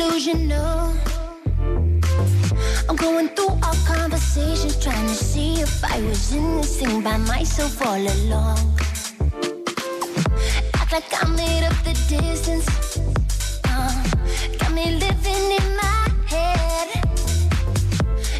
Delusional? 0.00 0.94
I'm 2.88 2.96
going 2.96 3.28
through 3.28 3.54
our 3.62 3.78
conversations, 3.86 4.82
trying 4.82 5.06
to 5.06 5.14
see 5.14 5.60
if 5.60 5.84
I 5.84 6.00
was 6.00 6.32
in 6.32 6.56
this 6.56 6.80
thing 6.80 7.02
by 7.02 7.18
myself 7.18 7.84
all 7.86 8.00
along. 8.16 8.58
Act 10.80 10.92
like 10.92 11.10
I 11.22 11.28
made 11.36 11.64
up 11.64 11.76
the 11.84 11.94
distance. 12.08 12.66
Uh, 13.64 13.92
got 14.58 14.72
me 14.72 14.86
living 15.04 15.46
in 15.60 15.68
my 15.82 16.08
head. 16.32 16.88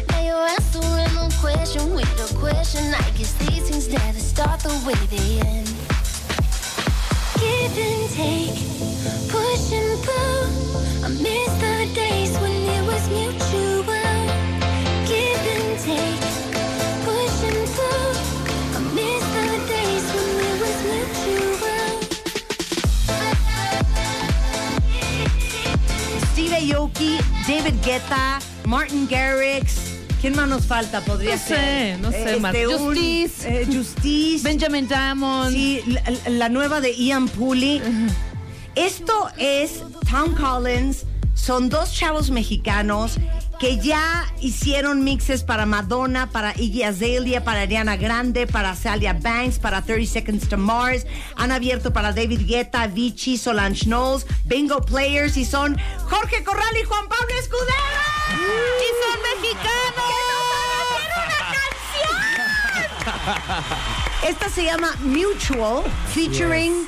Now 0.09 0.21
you're 0.27 0.47
answering 0.57 1.13
the 1.21 1.29
question 1.39 1.93
with 1.93 2.27
a 2.27 2.39
question. 2.39 2.83
I 2.93 3.09
guess 3.17 3.33
these 3.33 3.69
things 3.69 3.87
never 3.87 4.19
start 4.19 4.61
the 4.61 4.73
way 4.87 4.99
they 5.13 5.47
end. 5.47 5.80
David 27.51 27.81
Guetta, 27.83 28.41
Martin 28.65 29.07
Garrix. 29.07 29.90
¿Quién 30.21 30.35
más 30.35 30.47
nos 30.47 30.65
falta? 30.67 31.01
Podría 31.01 31.35
No 31.35 31.41
sé, 31.41 31.47
ser. 31.47 31.99
no 31.99 32.11
sé, 32.11 32.23
Este, 32.23 32.39
Mar- 32.39 32.55
un- 32.67 32.85
Justice. 32.95 33.61
eh, 33.61 33.67
Justice. 33.71 34.43
Benjamin 34.43 34.87
Diamond. 34.87 35.51
Sí, 35.51 35.81
la, 35.87 36.29
la 36.29 36.49
nueva 36.49 36.79
de 36.79 36.93
Ian 36.95 37.27
Pooley. 37.27 37.81
Esto 38.75 39.29
es 39.37 39.81
Tom 40.09 40.35
Collins. 40.35 41.05
Son 41.33 41.69
dos 41.69 41.91
chavos 41.93 42.29
mexicanos 42.29 43.13
que 43.61 43.77
ya 43.77 44.25
hicieron 44.39 45.03
mixes 45.03 45.43
para 45.43 45.67
Madonna, 45.67 46.31
para 46.31 46.51
Iggy 46.57 46.81
Azalea, 46.81 47.43
para 47.43 47.61
Ariana 47.61 47.95
Grande, 47.95 48.47
para 48.47 48.75
Celia 48.75 49.13
Banks, 49.13 49.59
para 49.59 49.83
30 49.83 50.11
Seconds 50.11 50.49
to 50.49 50.57
Mars. 50.57 51.05
Han 51.35 51.51
abierto 51.51 51.93
para 51.93 52.11
David 52.11 52.47
Guetta, 52.47 52.87
Vichy, 52.87 53.37
Solange 53.37 53.85
Knowles, 53.85 54.25
Bingo 54.45 54.81
Players 54.81 55.37
y 55.37 55.45
son 55.45 55.77
Jorge 56.09 56.43
Corral 56.43 56.75
y 56.75 56.85
Juan 56.85 57.07
Pablo 57.07 57.35
Escudero. 57.39 57.69
¡Y 58.81 58.89
son 59.03 59.19
mexicanos! 59.29 59.81
Esta 64.27 64.49
se 64.49 64.63
llama 64.63 64.95
Mutual, 65.01 65.83
featuring 66.07 66.87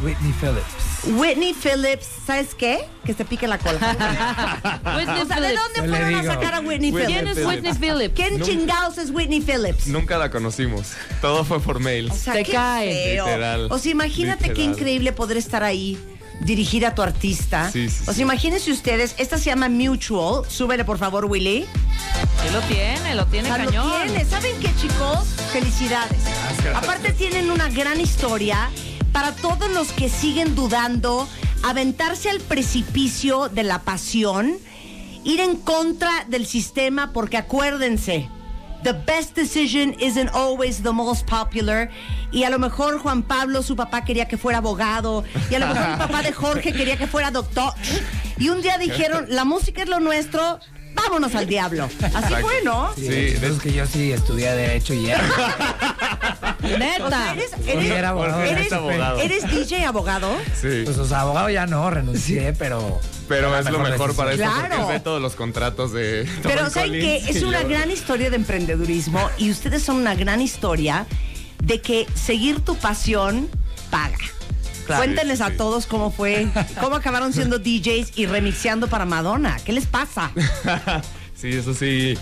Whitney 0.00 0.32
Phillips. 0.40 0.81
Whitney 1.04 1.52
Phillips. 1.54 2.06
¿Sabes 2.26 2.54
qué? 2.54 2.84
Que 3.04 3.12
se 3.14 3.24
pique 3.24 3.48
la 3.48 3.58
cola. 3.58 3.78
Whitney 4.96 5.20
O 5.20 5.26
sea, 5.26 5.40
¿de 5.40 5.48
Phillips. 5.48 5.60
dónde 5.74 5.88
fueron 5.90 6.14
a 6.14 6.22
sacar 6.22 6.54
a 6.54 6.60
Whitney 6.60 6.92
Phillips? 6.92 7.06
¿Quién 7.08 7.28
es 7.28 7.38
Whitney 7.44 7.72
Phillips? 7.74 8.14
¿Quién 8.14 8.40
chingados 8.40 8.98
es 8.98 9.10
Whitney 9.10 9.40
Phillips? 9.40 9.88
Nunca 9.88 10.16
la 10.18 10.30
conocimos. 10.30 10.92
Todo 11.20 11.44
fue 11.44 11.60
por 11.60 11.80
mail. 11.80 12.10
O 12.10 12.14
sea, 12.14 12.34
Te 12.34 12.44
qué 12.44 12.52
cae. 12.52 12.92
feo. 13.14 13.26
Literal. 13.26 13.68
O 13.70 13.78
sea, 13.78 13.90
imagínate 13.92 14.52
qué 14.52 14.62
increíble 14.62 15.12
poder 15.12 15.36
estar 15.36 15.62
ahí, 15.64 15.98
dirigir 16.44 16.84
a 16.86 16.94
tu 16.94 17.02
artista. 17.02 17.70
Sí, 17.70 17.88
sí, 17.88 18.02
o 18.02 18.04
sea, 18.06 18.14
sí. 18.14 18.22
imagínense 18.22 18.70
ustedes, 18.72 19.14
esta 19.18 19.38
se 19.38 19.44
llama 19.46 19.68
Mutual. 19.68 20.44
Súbele, 20.48 20.84
por 20.84 20.98
favor, 20.98 21.24
Willy. 21.26 21.64
Sí 22.42 22.52
lo 22.52 22.60
tiene, 22.62 23.14
lo 23.14 23.26
tiene 23.26 23.50
O 23.50 23.54
sea, 23.54 23.64
lo 23.64 23.70
cañón. 23.70 24.02
tiene. 24.04 24.24
¿Saben 24.24 24.58
qué, 24.60 24.70
chicos? 24.80 25.26
Felicidades. 25.52 26.20
Aparte 26.74 27.12
tienen 27.12 27.50
una 27.50 27.68
gran 27.68 28.00
historia 28.00 28.70
para 29.12 29.34
todos 29.34 29.70
los 29.70 29.92
que 29.92 30.08
siguen 30.08 30.54
dudando, 30.54 31.28
aventarse 31.62 32.30
al 32.30 32.40
precipicio 32.40 33.48
de 33.48 33.62
la 33.62 33.80
pasión, 33.80 34.54
ir 35.24 35.40
en 35.40 35.56
contra 35.56 36.24
del 36.28 36.46
sistema, 36.46 37.12
porque 37.12 37.36
acuérdense, 37.36 38.28
the 38.82 38.92
best 38.92 39.34
decision 39.34 39.94
isn't 39.98 40.28
always 40.30 40.82
the 40.82 40.92
most 40.92 41.26
popular. 41.26 41.88
Y 42.32 42.44
a 42.44 42.50
lo 42.50 42.58
mejor 42.58 42.98
Juan 42.98 43.22
Pablo, 43.22 43.62
su 43.62 43.76
papá, 43.76 44.04
quería 44.04 44.26
que 44.26 44.36
fuera 44.36 44.58
abogado. 44.58 45.24
Y 45.50 45.54
a 45.54 45.58
lo 45.58 45.66
mejor 45.68 45.90
el 45.90 45.98
papá 45.98 46.22
de 46.22 46.32
Jorge 46.32 46.72
quería 46.72 46.96
que 46.96 47.06
fuera 47.06 47.30
doctor. 47.30 47.72
Y 48.38 48.48
un 48.48 48.62
día 48.62 48.78
dijeron, 48.78 49.26
la 49.28 49.44
música 49.44 49.82
es 49.82 49.88
lo 49.88 50.00
nuestro, 50.00 50.58
vámonos 50.94 51.34
al 51.34 51.46
diablo. 51.46 51.88
Así 52.14 52.34
fue, 52.40 52.62
¿no? 52.64 52.92
Sí, 52.94 53.06
es 53.06 53.58
que 53.62 53.72
yo 53.72 53.86
sí 53.86 54.12
estudié 54.12 54.50
Derecho 54.52 54.94
y 54.94 55.10
era. 55.10 55.22
Neta. 56.78 57.04
O 57.06 57.08
sea, 57.10 57.32
eres, 57.32 57.50
Sí, 57.50 57.70
eres, 57.70 57.90
era 57.90 58.08
abogado. 58.10 58.34
Jorge 58.34 58.50
eres- 58.52 58.66
es 58.66 58.72
abogado. 58.72 59.18
¿eres 59.20 59.50
DJ 59.50 59.84
abogado? 59.86 60.36
Sí. 60.60 60.82
Pues, 60.84 60.98
o 60.98 61.06
sea, 61.06 61.20
abogado 61.22 61.50
ya 61.50 61.66
no, 61.66 61.90
renuncié, 61.90 62.52
pero. 62.52 63.00
Pero 63.28 63.56
es 63.58 63.70
lo 63.70 63.78
mejor 63.78 64.14
para 64.14 64.32
esto 64.32 64.42
Claro. 64.44 64.76
porque 64.78 64.92
sé 64.94 65.00
todos 65.00 65.22
los 65.22 65.34
contratos 65.36 65.92
de 65.92 66.24
Tom 66.42 66.52
Pero 66.52 66.70
¿saben 66.70 66.92
qué? 66.92 67.18
Collins 67.20 67.36
Es 67.36 67.42
una 67.44 67.62
yo- 67.62 67.68
gran 67.68 67.90
historia 67.90 68.28
de 68.30 68.36
emprendedurismo 68.36 69.30
y 69.38 69.50
ustedes 69.50 69.82
son 69.82 69.96
una 69.96 70.14
gran 70.14 70.40
historia 70.40 71.06
de 71.62 71.80
que 71.80 72.06
seguir 72.14 72.60
tu 72.60 72.76
pasión 72.76 73.48
paga. 73.90 74.18
Cuéntenles 74.86 75.38
Sí, 75.38 75.44
sí, 75.46 75.52
a 75.52 75.56
todos 75.56 75.86
cómo 75.86 76.10
fue, 76.10 76.48
cómo 76.80 76.96
acabaron 76.96 77.32
siendo 77.32 77.58
DJs 77.60 78.12
y 78.16 78.26
remixeando 78.26 78.88
para 78.88 79.04
Madonna. 79.06 79.56
¿Qué 79.64 79.72
les 79.72 79.86
pasa? 79.86 80.32
Sí, 81.34 81.48
eso 81.56 81.74
sí. 81.74 82.16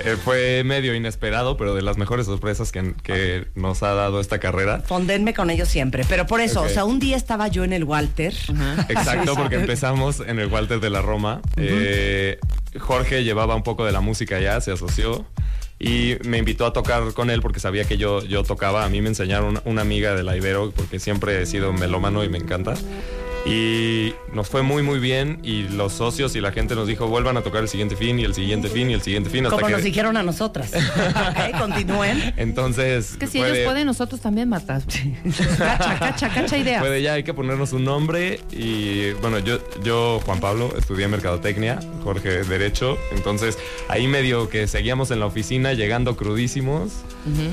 Eh, 0.00 0.16
fue 0.22 0.62
medio 0.64 0.94
inesperado, 0.94 1.56
pero 1.56 1.74
de 1.74 1.82
las 1.82 1.96
mejores 1.96 2.26
sorpresas 2.26 2.72
que, 2.72 2.94
que 3.02 3.46
nos 3.54 3.82
ha 3.82 3.94
dado 3.94 4.20
esta 4.20 4.38
carrera. 4.38 4.82
Fondenme 4.84 5.34
con 5.34 5.50
ellos 5.50 5.68
siempre. 5.68 6.04
Pero 6.08 6.26
por 6.26 6.40
eso, 6.40 6.62
o 6.62 6.68
sea, 6.68 6.84
un 6.84 6.98
día 6.98 7.16
estaba 7.16 7.48
yo 7.48 7.64
en 7.64 7.72
el 7.72 7.84
Walter. 7.84 8.34
Exacto, 8.88 9.34
porque 9.36 9.56
empezamos 9.56 10.20
en 10.20 10.38
el 10.38 10.48
Walter 10.48 10.80
de 10.80 10.90
la 10.90 11.02
Roma. 11.02 11.40
Eh, 11.56 12.38
Jorge 12.78 13.24
llevaba 13.24 13.54
un 13.54 13.62
poco 13.62 13.84
de 13.84 13.92
la 13.92 14.00
música 14.00 14.40
ya, 14.40 14.60
se 14.60 14.72
asoció. 14.72 15.24
Y 15.78 16.16
me 16.24 16.38
invitó 16.38 16.66
a 16.66 16.72
tocar 16.72 17.12
con 17.14 17.30
él 17.30 17.42
porque 17.42 17.60
sabía 17.60 17.84
que 17.84 17.96
yo, 17.96 18.22
yo 18.22 18.42
tocaba. 18.42 18.84
A 18.84 18.88
mí 18.88 19.00
me 19.00 19.08
enseñaron 19.08 19.48
una, 19.48 19.62
una 19.64 19.82
amiga 19.82 20.14
de 20.14 20.22
la 20.22 20.36
Ibero 20.36 20.70
porque 20.70 20.98
siempre 20.98 21.42
he 21.42 21.46
sido 21.46 21.72
melómano 21.72 22.24
y 22.24 22.28
me 22.28 22.38
encanta. 22.38 22.74
Y 23.46 24.14
nos 24.32 24.48
fue 24.48 24.62
muy, 24.62 24.82
muy 24.82 24.98
bien. 24.98 25.38
Y 25.42 25.64
los 25.64 25.92
socios 25.92 26.34
y 26.34 26.40
la 26.40 26.50
gente 26.52 26.74
nos 26.74 26.88
dijo, 26.88 27.06
vuelvan 27.08 27.36
a 27.36 27.42
tocar 27.42 27.62
el 27.62 27.68
siguiente 27.68 27.94
fin 27.96 28.18
y 28.18 28.24
el 28.24 28.34
siguiente 28.34 28.68
fin 28.68 28.90
y 28.90 28.94
el 28.94 29.02
siguiente 29.02 29.28
fin. 29.28 29.44
Hasta 29.44 29.56
Como 29.56 29.66
que... 29.66 29.72
nos 29.74 29.82
dijeron 29.82 30.16
a 30.16 30.22
nosotras. 30.22 30.72
Continúen. 31.58 32.32
Entonces, 32.36 33.12
Es 33.12 33.16
que 33.18 33.26
si 33.26 33.38
ellos 33.38 33.52
de- 33.58 33.64
pueden, 33.64 33.86
nosotros 33.86 34.20
también, 34.20 34.48
Marta. 34.48 34.80
Cacha, 35.58 35.98
cacha, 35.98 36.28
cacha 36.30 36.56
idea. 36.58 36.80
Fue 36.80 36.90
de 36.90 37.02
ya, 37.02 37.14
hay 37.14 37.22
que 37.22 37.34
ponernos 37.34 37.72
un 37.72 37.84
nombre 37.84 38.40
y 38.50 39.12
bueno, 39.20 39.38
yo, 39.38 39.58
yo 39.82 40.20
Juan 40.24 40.40
Pablo, 40.40 40.72
estudié 40.78 41.06
Mercadotecnia, 41.08 41.80
Jorge 42.02 42.44
Derecho, 42.44 42.96
entonces 43.14 43.58
ahí 43.88 44.06
medio 44.08 44.48
que 44.48 44.66
seguíamos 44.66 45.10
en 45.10 45.20
la 45.20 45.26
oficina 45.26 45.72
llegando 45.74 46.16
crudísimos, 46.16 46.92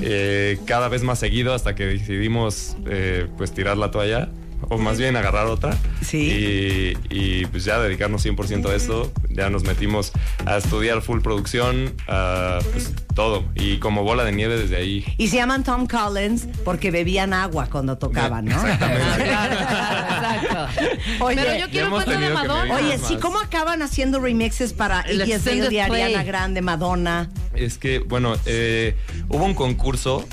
eh, 0.01 0.57
cada 0.65 0.87
vez 0.87 1.03
más 1.03 1.19
seguido 1.19 1.53
hasta 1.53 1.75
que 1.75 1.85
decidimos 1.85 2.75
eh, 2.87 3.27
pues 3.37 3.51
tirar 3.53 3.77
la 3.77 3.91
toalla. 3.91 4.29
O 4.69 4.77
más 4.77 4.97
bien 4.97 5.15
agarrar 5.15 5.47
otra. 5.47 5.77
Sí. 6.01 6.95
Y, 7.09 7.41
y, 7.41 7.45
pues 7.47 7.65
ya 7.65 7.79
dedicarnos 7.79 8.25
100% 8.25 8.69
a 8.69 8.75
esto. 8.75 9.11
Ya 9.29 9.49
nos 9.49 9.63
metimos 9.63 10.11
a 10.45 10.57
estudiar 10.57 11.01
full 11.01 11.21
producción, 11.21 11.93
a, 12.07 12.59
pues 12.71 12.93
todo. 13.15 13.43
Y 13.55 13.77
como 13.77 14.03
bola 14.03 14.23
de 14.23 14.31
nieve 14.31 14.57
desde 14.57 14.77
ahí. 14.77 15.05
Y 15.17 15.27
se 15.27 15.37
llaman 15.37 15.63
Tom 15.63 15.87
Collins 15.87 16.47
porque 16.63 16.91
bebían 16.91 17.33
agua 17.33 17.67
cuando 17.69 17.97
tocaban, 17.97 18.45
¿no? 18.45 18.57
Ah, 18.57 18.77
claro, 18.77 19.55
claro, 19.55 19.55
exacto. 20.03 21.25
Oye, 21.25 21.35
Pero 21.35 21.59
yo 21.59 21.69
quiero 21.69 21.89
cuento 21.89 22.11
de 22.11 22.29
Madonna. 22.29 22.75
Oye, 22.75 22.97
sí, 22.97 23.17
¿cómo 23.17 23.39
acaban 23.39 23.81
haciendo 23.81 24.19
remixes 24.19 24.73
para 24.73 25.01
El 25.01 25.21
Iggy 25.21 25.39
play. 25.39 25.81
Ariana 25.81 26.23
Grande, 26.23 26.61
Madonna? 26.61 27.29
Es 27.53 27.77
que, 27.77 27.99
bueno, 27.99 28.35
eh, 28.45 28.95
hubo 29.29 29.45
un 29.45 29.53
concurso 29.53 30.25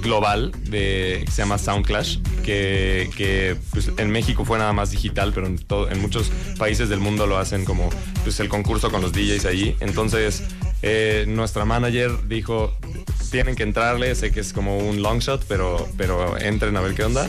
global 0.00 0.52
de 0.64 1.22
que 1.24 1.30
se 1.30 1.42
llama 1.42 1.58
Soundclash 1.58 2.18
que, 2.50 3.10
que, 3.16 3.56
pues, 3.72 3.90
en 3.96 4.10
México 4.10 4.44
fue 4.44 4.58
nada 4.58 4.72
más 4.72 4.90
digital 4.90 5.32
pero 5.32 5.46
en, 5.46 5.56
todo- 5.58 5.88
en 5.88 6.00
muchos 6.00 6.32
países 6.58 6.88
del 6.88 6.98
mundo 6.98 7.26
lo 7.28 7.38
hacen 7.38 7.64
como 7.64 7.88
pues 8.24 8.40
el 8.40 8.48
concurso 8.48 8.90
con 8.90 9.00
los 9.02 9.12
DJs 9.12 9.44
allí 9.46 9.76
entonces 9.80 10.42
eh, 10.82 11.26
nuestra 11.28 11.64
manager 11.64 12.10
dijo 12.26 12.74
tienen 13.30 13.54
que 13.54 13.62
entrarle 13.62 14.14
sé 14.16 14.32
que 14.32 14.40
es 14.40 14.52
como 14.52 14.78
un 14.78 15.00
long 15.02 15.20
shot 15.20 15.44
pero 15.46 15.88
pero 15.96 16.36
entren 16.38 16.76
a 16.76 16.80
ver 16.80 16.94
qué 16.94 17.04
onda 17.04 17.28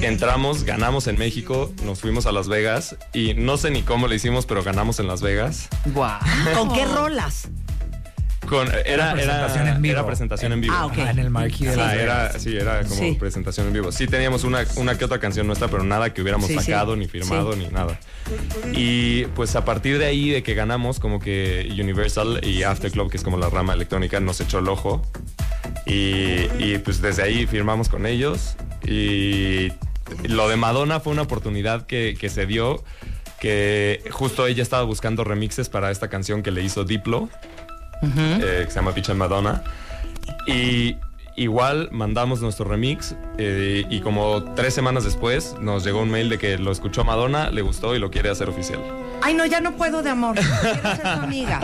entramos 0.00 0.64
ganamos 0.64 1.06
en 1.06 1.18
México 1.18 1.72
nos 1.84 2.00
fuimos 2.00 2.24
a 2.26 2.32
Las 2.32 2.48
Vegas 2.48 2.96
y 3.12 3.34
no 3.34 3.56
sé 3.58 3.70
ni 3.70 3.82
cómo 3.82 4.08
le 4.08 4.16
hicimos 4.16 4.46
pero 4.46 4.62
ganamos 4.62 4.98
en 4.98 5.06
Las 5.08 5.20
Vegas 5.22 5.68
Guau. 5.86 6.18
¿Con 6.56 6.72
qué 6.72 6.84
rolas? 6.86 7.48
Con 8.48 8.68
era 8.84 9.12
presentación 9.12 9.62
era, 9.66 9.76
en 9.76 9.82
vivo. 9.82 9.92
era 9.92 10.06
presentación 10.06 10.52
en 10.52 10.60
vivo 10.60 10.74
Ah, 10.76 10.86
ok. 10.86 10.92
Ah, 10.98 11.10
en 11.10 11.18
el 11.18 11.30
marquee 11.30 11.68
de 11.70 11.80
Ah, 11.80 11.94
era, 11.94 12.38
sí, 12.38 12.56
era 12.56 12.82
como 12.82 12.94
Sí. 12.96 13.16
presentación 13.18 13.68
en 13.68 13.72
vivo. 13.72 13.92
Sí 13.92 14.06
teníamos 14.06 14.44
una, 14.44 14.64
una 14.76 14.98
que 14.98 15.04
otra 15.04 15.18
canción 15.20 15.46
nuestra, 15.46 15.68
pero 15.68 15.84
nada 15.84 16.12
que 16.12 16.22
hubiéramos 16.22 16.48
Sí, 16.48 16.58
sí. 16.58 16.64
sacado, 16.64 16.96
ni 16.96 17.06
firmado, 17.08 17.52
Sí. 17.52 17.60
ni 17.60 17.68
nada. 17.68 17.98
Y 18.74 19.24
pues 19.34 19.54
a 19.56 19.64
partir 19.64 19.98
de 19.98 20.06
ahí, 20.06 20.30
de 20.30 20.42
que 20.42 20.54
ganamos, 20.54 20.98
como 21.00 21.18
que 21.20 21.68
Universal 21.72 22.40
y 22.44 22.62
Afterclub, 22.62 23.10
que 23.10 23.16
es 23.16 23.22
como 23.22 23.36
la 23.38 23.48
rama 23.48 23.74
electrónica, 23.74 24.20
nos 24.20 24.40
echó 24.40 24.58
el 24.58 24.68
ojo. 24.68 25.02
Y, 25.86 26.48
y, 26.58 26.80
pues 26.84 27.00
desde 27.02 27.22
ahí 27.22 27.46
firmamos 27.46 27.88
con 27.88 28.06
ellos. 28.06 28.56
Y 28.86 29.72
lo 30.28 30.48
de 30.48 30.56
Madonna 30.56 31.00
fue 31.00 31.12
una 31.12 31.22
oportunidad 31.22 31.86
que, 31.86 32.16
que 32.18 32.28
se 32.28 32.46
dio, 32.46 32.82
que 33.40 34.02
justo 34.10 34.46
ella 34.46 34.62
estaba 34.62 34.82
buscando 34.84 35.24
remixes 35.24 35.68
para 35.68 35.90
esta 35.90 36.08
canción 36.08 36.42
que 36.42 36.50
le 36.50 36.62
hizo 36.62 36.84
Diplo 36.84 37.28
eh, 38.02 38.62
que 38.64 38.70
se 38.70 38.76
llama 38.76 38.90
Bitch 38.92 39.10
and 39.10 39.18
Madonna. 39.18 39.62
Y 40.46 40.96
igual 41.36 41.88
mandamos 41.92 42.42
nuestro 42.42 42.66
remix 42.66 43.14
eh, 43.38 43.84
y 43.88 44.00
como 44.00 44.42
tres 44.54 44.74
semanas 44.74 45.04
después 45.04 45.54
nos 45.60 45.84
llegó 45.84 46.02
un 46.02 46.10
mail 46.10 46.28
de 46.28 46.38
que 46.38 46.58
lo 46.58 46.72
escuchó 46.72 47.04
Madonna, 47.04 47.50
le 47.50 47.62
gustó 47.62 47.94
y 47.94 47.98
lo 47.98 48.10
quiere 48.10 48.30
hacer 48.30 48.48
oficial. 48.48 48.80
Ay, 49.22 49.34
no, 49.34 49.46
ya 49.46 49.60
no 49.60 49.72
puedo 49.76 50.02
de 50.02 50.10
amor. 50.10 50.36
Quiero 50.36 50.96
ser 50.96 51.02
tu 51.02 51.08
amiga. 51.08 51.60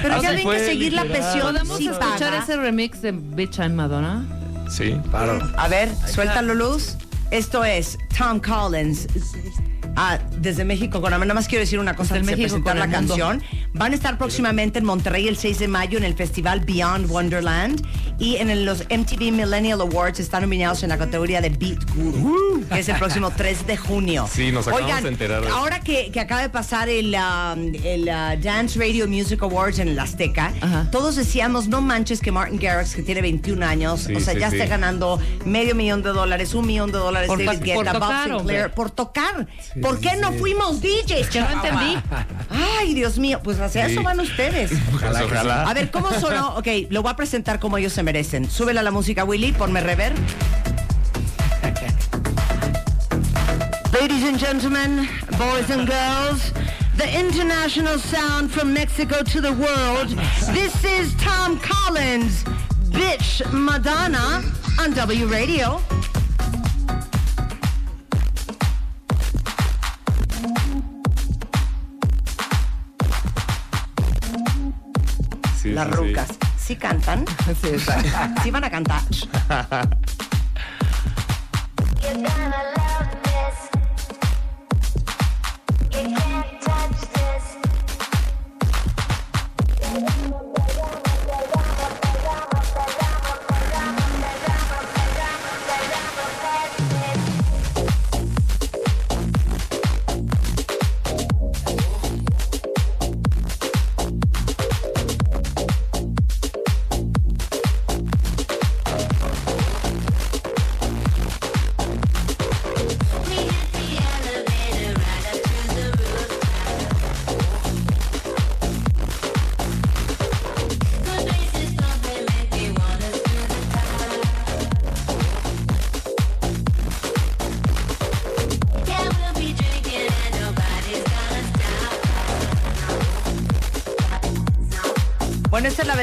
Pero 0.00 0.14
Así 0.14 0.22
ya 0.22 0.30
ven 0.32 0.48
que 0.48 0.58
seguir 0.60 0.92
la 0.92 1.04
presión 1.04 1.42
¿Podemos 1.42 1.78
sí 1.78 1.88
escuchar 1.88 2.30
paga. 2.30 2.42
ese 2.42 2.56
remix 2.56 3.02
de 3.02 3.12
Bitch 3.12 3.58
and 3.60 3.74
Madonna? 3.74 4.24
Sí. 4.68 4.98
A 5.56 5.68
ver, 5.68 5.90
suéltalo 6.08 6.54
luz. 6.54 6.96
Esto 7.30 7.64
es 7.64 7.98
Tom 8.16 8.40
Collins. 8.40 9.08
Ah, 9.96 10.18
desde 10.38 10.64
México, 10.64 11.00
con 11.00 11.10
nada 11.10 11.34
más 11.34 11.48
quiero 11.48 11.60
decir 11.60 11.78
una 11.78 11.94
cosa 11.94 12.14
Desde 12.14 12.20
antes 12.32 12.36
de 12.36 12.42
México 12.42 12.62
presentar 12.62 12.76
la 12.76 12.96
el 12.96 13.06
mundo. 13.06 13.44
Van 13.74 13.92
a 13.92 13.94
estar 13.94 14.18
próximamente 14.18 14.78
en 14.78 14.84
Monterrey 14.84 15.28
el 15.28 15.36
6 15.38 15.58
de 15.60 15.66
mayo 15.68 15.96
en 15.96 16.04
el 16.04 16.14
festival 16.14 16.60
Beyond 16.60 17.10
Wonderland 17.10 17.82
y 18.18 18.36
en 18.36 18.66
los 18.66 18.82
MTV 18.90 19.32
Millennial 19.32 19.80
Awards 19.80 20.20
están 20.20 20.42
nominados 20.42 20.82
en 20.82 20.90
la 20.90 20.98
categoría 20.98 21.40
de 21.40 21.48
Beat 21.48 21.78
Guru, 21.94 22.64
que 22.70 22.80
es 22.80 22.88
el 22.90 22.96
próximo 22.98 23.30
3 23.36 23.66
de 23.66 23.76
junio. 23.78 24.28
Sí, 24.30 24.52
nos 24.52 24.68
acabamos 24.68 25.02
de 25.02 25.08
enterar 25.08 25.40
de 25.40 25.48
eso. 25.48 25.56
Ahora 25.56 25.80
que, 25.80 26.12
que 26.12 26.20
acaba 26.20 26.42
de 26.42 26.50
pasar 26.50 26.90
el, 26.90 27.14
um, 27.14 27.72
el 27.82 28.02
uh, 28.02 28.38
Dance 28.42 28.78
Radio 28.78 29.08
Music 29.08 29.42
Awards 29.42 29.78
en 29.78 29.88
el 29.88 29.98
Azteca, 29.98 30.52
Ajá. 30.60 30.88
todos 30.92 31.16
decíamos, 31.16 31.66
no 31.68 31.80
manches 31.80 32.20
que 32.20 32.30
Martin 32.30 32.58
Garrix, 32.60 32.94
que 32.94 33.02
tiene 33.02 33.22
21 33.22 33.64
años, 33.64 34.02
Sí, 34.02 34.14
o 34.14 34.20
sea, 34.20 34.34
sí, 34.34 34.40
ya 34.40 34.50
sí. 34.50 34.56
está 34.56 34.68
ganando 34.68 35.18
medio 35.46 35.74
millón 35.74 36.02
de 36.02 36.10
dólares, 36.10 36.52
un 36.54 36.66
millón 36.66 36.92
de 36.92 36.98
dólares 36.98 37.26
Por 37.28 37.42
David 37.42 37.62
Guetta, 37.62 37.74
por 37.76 37.84
Bob 37.86 38.00
tocar, 38.02 38.28
Sinclair, 38.28 38.70
por 38.72 38.90
tocar. 38.90 39.48
¿Por 39.80 39.98
qué 39.98 40.16
no 40.20 40.32
fuimos 40.34 40.82
DJs? 40.82 41.28
Que 41.30 41.40
no 41.40 41.50
entendí. 41.50 41.96
Ay, 42.78 42.92
Dios 42.92 43.18
mío, 43.18 43.40
pues 43.42 43.61
hacia 43.64 43.86
Sí. 43.86 43.92
eso 43.92 44.02
van 44.02 44.20
ustedes. 44.20 44.70
Pues 44.90 45.02
ojalá. 45.20 45.62
A 45.68 45.74
ver, 45.74 45.90
¿cómo 45.90 46.10
sonó? 46.18 46.54
Ok, 46.56 46.66
lo 46.90 47.02
voy 47.02 47.12
a 47.12 47.16
presentar 47.16 47.58
como 47.58 47.78
ellos 47.78 47.92
se 47.92 48.02
merecen. 48.02 48.50
Súbele 48.50 48.80
a 48.80 48.82
la 48.82 48.90
música, 48.90 49.24
Willy, 49.24 49.52
ponme 49.52 49.80
rever. 49.80 50.12
Ladies 53.92 54.24
and 54.24 54.38
gentlemen, 54.38 55.08
boys 55.38 55.70
and 55.70 55.86
girls, 55.86 56.52
the 56.96 57.08
international 57.18 57.98
sound 57.98 58.50
from 58.50 58.72
Mexico 58.72 59.22
to 59.22 59.40
the 59.40 59.52
world. 59.52 60.08
This 60.52 60.74
is 60.84 61.14
Tom 61.16 61.58
Collins, 61.60 62.42
Bitch 62.90 63.42
Madonna 63.52 64.42
on 64.80 64.92
W 64.94 65.26
Radio. 65.26 65.80
Sí, 75.72 75.76
Las 75.76 75.86
sí, 75.86 75.92
sí. 75.92 75.96
rucas. 76.08 76.28
¿Sí 76.58 76.76
cantan? 76.76 77.24
Sí, 77.60 77.68
exacto. 77.68 78.42
Sí 78.42 78.50
van 78.50 78.64
a 78.64 78.70
cantar. 78.70 79.00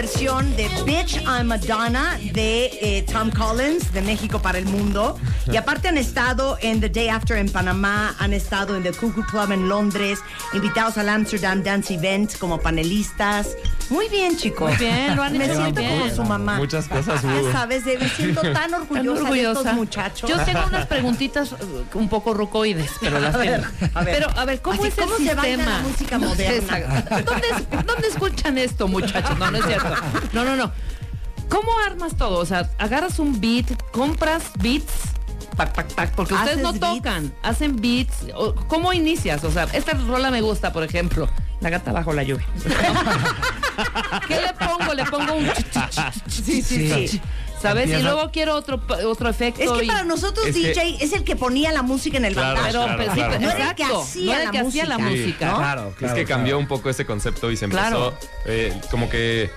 versión 0.03 0.55
de 0.55 0.69
Bitch 0.85 1.17
I'm 1.25 1.47
Madonna 1.47 2.17
de 2.31 2.67
eh, 2.81 3.05
Tom 3.11 3.29
Collins 3.31 3.91
de 3.91 4.01
México 4.01 4.41
para 4.41 4.57
el 4.57 4.63
mundo. 4.65 5.19
Y 5.51 5.57
aparte 5.57 5.89
han 5.89 5.97
estado 5.97 6.57
en 6.61 6.79
The 6.79 6.87
Day 6.87 7.09
After 7.09 7.35
en 7.35 7.49
Panamá, 7.51 8.15
han 8.17 8.31
estado 8.33 8.77
en 8.77 8.83
The 8.83 8.93
Cuckoo 8.93 9.25
Club 9.25 9.51
en 9.51 9.67
Londres, 9.67 10.19
invitados 10.53 10.97
al 10.97 11.09
Amsterdam 11.09 11.63
Dance 11.63 11.93
Event 11.95 12.37
como 12.37 12.59
panelistas. 12.61 13.49
Muy 13.89 14.07
bien, 14.07 14.37
chicos. 14.37 14.69
Muy 14.69 14.77
bien, 14.77 15.15
lo 15.17 15.23
han 15.23 15.37
Me 15.37 15.45
hecho 15.45 15.55
muy 15.55 15.63
siento 15.73 15.81
como 15.81 16.15
su 16.15 16.23
mamá. 16.23 16.55
Muchas 16.57 16.87
cosas 16.87 17.21
Ya 17.21 17.27
hubo. 17.41 17.51
sabes, 17.51 17.83
de- 17.83 17.97
me 17.97 18.07
siento 18.09 18.41
tan 18.41 18.53
Tan 18.69 18.73
orgullosa, 18.75 19.31
de 19.31 19.41
estos 19.41 19.73
muchachos. 19.73 20.29
Yo 20.29 20.37
tengo 20.45 20.61
unas 20.67 20.85
preguntitas 20.93 21.51
uh, 21.53 21.57
un 21.97 22.07
poco 22.07 22.33
rucoides, 22.33 22.91
pero 23.01 23.19
las 23.19 23.33
A 23.35 23.37
ver, 23.39 23.61
tengo. 23.79 23.91
a 23.95 24.03
ver. 24.03 24.15
Pero, 24.15 24.39
a 24.39 24.45
ver, 24.45 24.61
¿cómo 24.61 24.79
Así, 24.79 24.89
es 24.89 24.95
¿cómo 24.95 25.15
el 25.17 25.23
se 25.25 25.31
sistema? 25.33 25.65
la 25.65 25.79
música 25.79 26.17
No 26.19 26.35
sé, 26.35 26.61
moderna? 26.61 27.01
¿Dónde, 27.25 27.47
¿Dónde 27.85 28.07
escuchan 28.07 28.57
esto, 28.59 28.87
muchachos? 28.87 29.37
No, 29.39 29.49
no 29.49 29.57
es 29.57 29.65
cierto. 29.65 29.88
No, 30.33 30.43
no, 30.43 30.55
no. 30.55 30.71
¿Cómo 31.49 31.71
armas 31.85 32.15
todo? 32.15 32.37
O 32.39 32.45
sea, 32.45 32.69
agarras 32.77 33.17
un 33.19 33.39
beat, 33.41 33.65
compras 33.91 34.43
beats 34.59 34.93
tac, 35.57 35.73
tac, 35.73 35.87
tac, 35.93 36.11
porque 36.15 36.33
ustedes 36.35 36.59
no 36.59 36.73
tocan, 36.73 37.33
hacen 37.43 37.75
beats. 37.81 38.27
¿Cómo 38.67 38.93
inicias? 38.93 39.43
O 39.43 39.51
sea, 39.51 39.63
esta 39.73 39.93
rola 39.93 40.31
me 40.31 40.41
gusta, 40.41 40.71
por 40.71 40.83
ejemplo, 40.83 41.27
La 41.59 41.69
gata 41.69 41.91
bajo 41.91 42.13
la 42.13 42.23
lluvia. 42.23 42.45
¿Qué 44.27 44.39
le 44.39 44.53
pongo? 44.53 44.93
Le 44.93 45.05
pongo 45.05 45.33
un 45.33 45.45
ch- 45.47 45.71
ch- 45.71 45.89
ch- 45.89 46.13
ch- 46.13 46.29
Sí, 46.29 46.61
sí, 46.61 47.07
sí. 47.07 47.21
¿Sabes? 47.61 47.89
Y 47.89 48.01
luego 48.01 48.31
quiero 48.31 48.55
otro, 48.55 48.81
otro 49.05 49.27
efecto. 49.29 49.61
Es 49.61 49.69
que 49.71 49.83
y- 49.83 49.87
para 49.87 50.03
nosotros 50.05 50.45
Es 50.47 50.55
que- 50.55 50.67
DJ 50.69 50.97
es 51.03 51.11
el 51.11 51.25
que 51.25 51.35
ponía 51.35 51.73
la 51.73 51.81
música 51.81 52.15
en 52.17 52.23
el 52.25 52.33
Claro. 52.33 52.61
Pero, 52.65 52.83
claro, 52.83 52.95
pues, 52.97 53.09
sí, 53.09 53.15
claro. 53.15 53.31
pero- 53.37 53.41
No 53.45 53.51
era 53.51 53.69
el 53.69 53.75
que 53.75 53.83
hacía 53.83 54.23
no 54.25 54.31
era 54.31 54.39
el 54.39 54.45
la 54.45 54.51
que 54.51 54.59
hacía 54.59 54.85
la 54.85 54.97
música. 54.97 55.45
¿no? 55.51 55.57
Claro, 55.57 55.93
claro. 55.97 56.13
es 56.15 56.19
que 56.19 56.25
cambió 56.25 56.57
un 56.57 56.67
poco 56.67 56.89
ese 56.89 57.05
concepto 57.05 57.51
y 57.51 57.57
se 57.57 57.65
empezó, 57.65 57.81
Claro. 57.81 58.17
eh, 58.45 58.79
como 58.91 59.09
que 59.09 59.49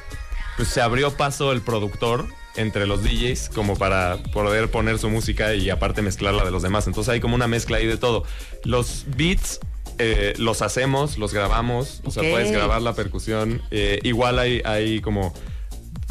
pues, 0.56 0.68
se 0.68 0.80
abrió 0.80 1.12
paso 1.16 1.52
el 1.52 1.61
productor 1.62 2.26
entre 2.56 2.87
los 2.87 3.02
DJs 3.02 3.49
como 3.54 3.76
para 3.78 4.18
poder 4.32 4.71
poner 4.71 4.99
su 4.99 5.09
música 5.09 5.54
y 5.54 5.71
aparte 5.71 6.02
mezclarla 6.02 6.44
de 6.44 6.50
los 6.50 6.62
demás. 6.62 6.87
Entonces 6.87 7.11
hay 7.12 7.21
como 7.21 7.35
una 7.35 7.49
mezcla 7.49 7.78
ahí 7.78 7.87
de 7.87 7.97
todo. 7.97 8.25
Los 8.64 9.04
beats 9.16 9.61
eh, 9.99 10.35
los 10.37 10.61
hacemos, 10.62 11.16
los 11.18 11.32
grabamos, 11.32 12.00
o 12.04 12.11
sea, 12.11 12.23
puedes 12.30 12.50
grabar 12.50 12.82
la 12.82 12.94
percusión. 12.94 13.62
eh, 13.71 14.00
igual 14.02 14.38
hay, 14.38 14.61
hay 14.64 15.00
como 15.00 15.32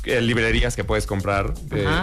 eh, 0.06 0.20
librerías 0.22 0.76
que 0.76 0.84
puedes 0.84 1.06
comprar. 1.06 1.54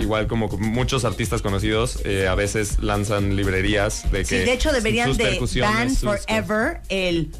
igual 0.01 0.29
como 0.29 0.47
muchos 0.59 1.05
artistas 1.05 1.43
conocidos 1.43 1.99
a 2.29 2.35
veces 2.37 2.79
lanzan 2.81 3.35
librerías 3.35 4.05
de 4.13 4.19
que... 4.21 4.25
Sí, 4.25 4.37
de 4.37 4.53
hecho 4.53 4.73
deberían 4.73 5.09
sus 5.09 5.19
de 5.19 5.91
sus- 5.91 6.01
forever 6.01 6.81
el... 6.89 7.33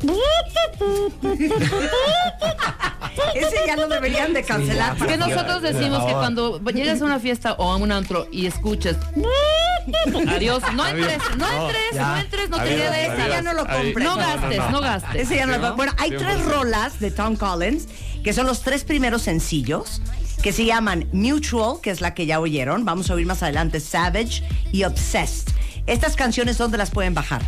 Ese 3.34 3.56
ya 3.66 3.76
lo 3.76 3.88
deberían 3.88 4.32
de 4.32 4.42
cancelar. 4.44 4.96
Es 4.96 5.02
que 5.02 5.16
nosotros 5.16 5.62
decimos 5.62 6.04
que 6.04 6.12
cuando 6.12 6.60
llegas 6.70 7.02
a 7.02 7.04
una 7.04 7.18
fiesta 7.18 7.54
o 7.54 7.72
a 7.72 7.76
un 7.76 7.90
antro 7.92 8.26
y 8.30 8.46
escuchas 8.46 8.96
adiós, 10.28 10.62
no 10.74 10.86
entres, 10.86 11.18
no 11.36 11.50
entres, 11.50 11.94
no 11.94 12.16
entres, 12.18 12.50
no 12.50 12.58
te 12.58 12.68
quedes. 12.68 13.08
adiós. 13.10 13.28
ya 13.28 13.42
no 13.42 13.52
lo 13.54 13.66
compres. 13.66 14.04
No 14.04 14.16
gastes, 14.16 14.58
no. 14.58 14.70
no 14.70 14.80
gastes. 14.80 15.22
Ese 15.22 15.36
ya 15.36 15.46
no 15.46 15.58
lo- 15.58 15.70
¿no? 15.70 15.76
Bueno, 15.76 15.92
hay 15.98 16.10
tres 16.10 16.38
100%. 16.38 16.44
rolas 16.44 17.00
de 17.00 17.10
Tom 17.10 17.36
Collins, 17.36 17.88
que 18.22 18.32
son 18.32 18.46
los 18.46 18.62
tres 18.62 18.84
primeros 18.84 19.22
sencillos, 19.22 20.00
que 20.42 20.52
se 20.52 20.64
llaman 20.64 21.08
Mutual, 21.12 21.80
que 21.82 21.90
es 21.90 22.00
la 22.00 22.14
que 22.14 22.26
ya 22.26 22.40
oyeron. 22.40 22.84
Vamos 22.84 23.10
a 23.10 23.14
oír 23.14 23.26
más 23.26 23.42
adelante 23.42 23.80
Savage 23.80 24.42
y 24.72 24.84
Obsessed. 24.84 25.52
Estas 25.86 26.16
canciones, 26.16 26.58
¿dónde 26.58 26.78
las 26.78 26.90
pueden 26.90 27.14
bajar? 27.14 27.42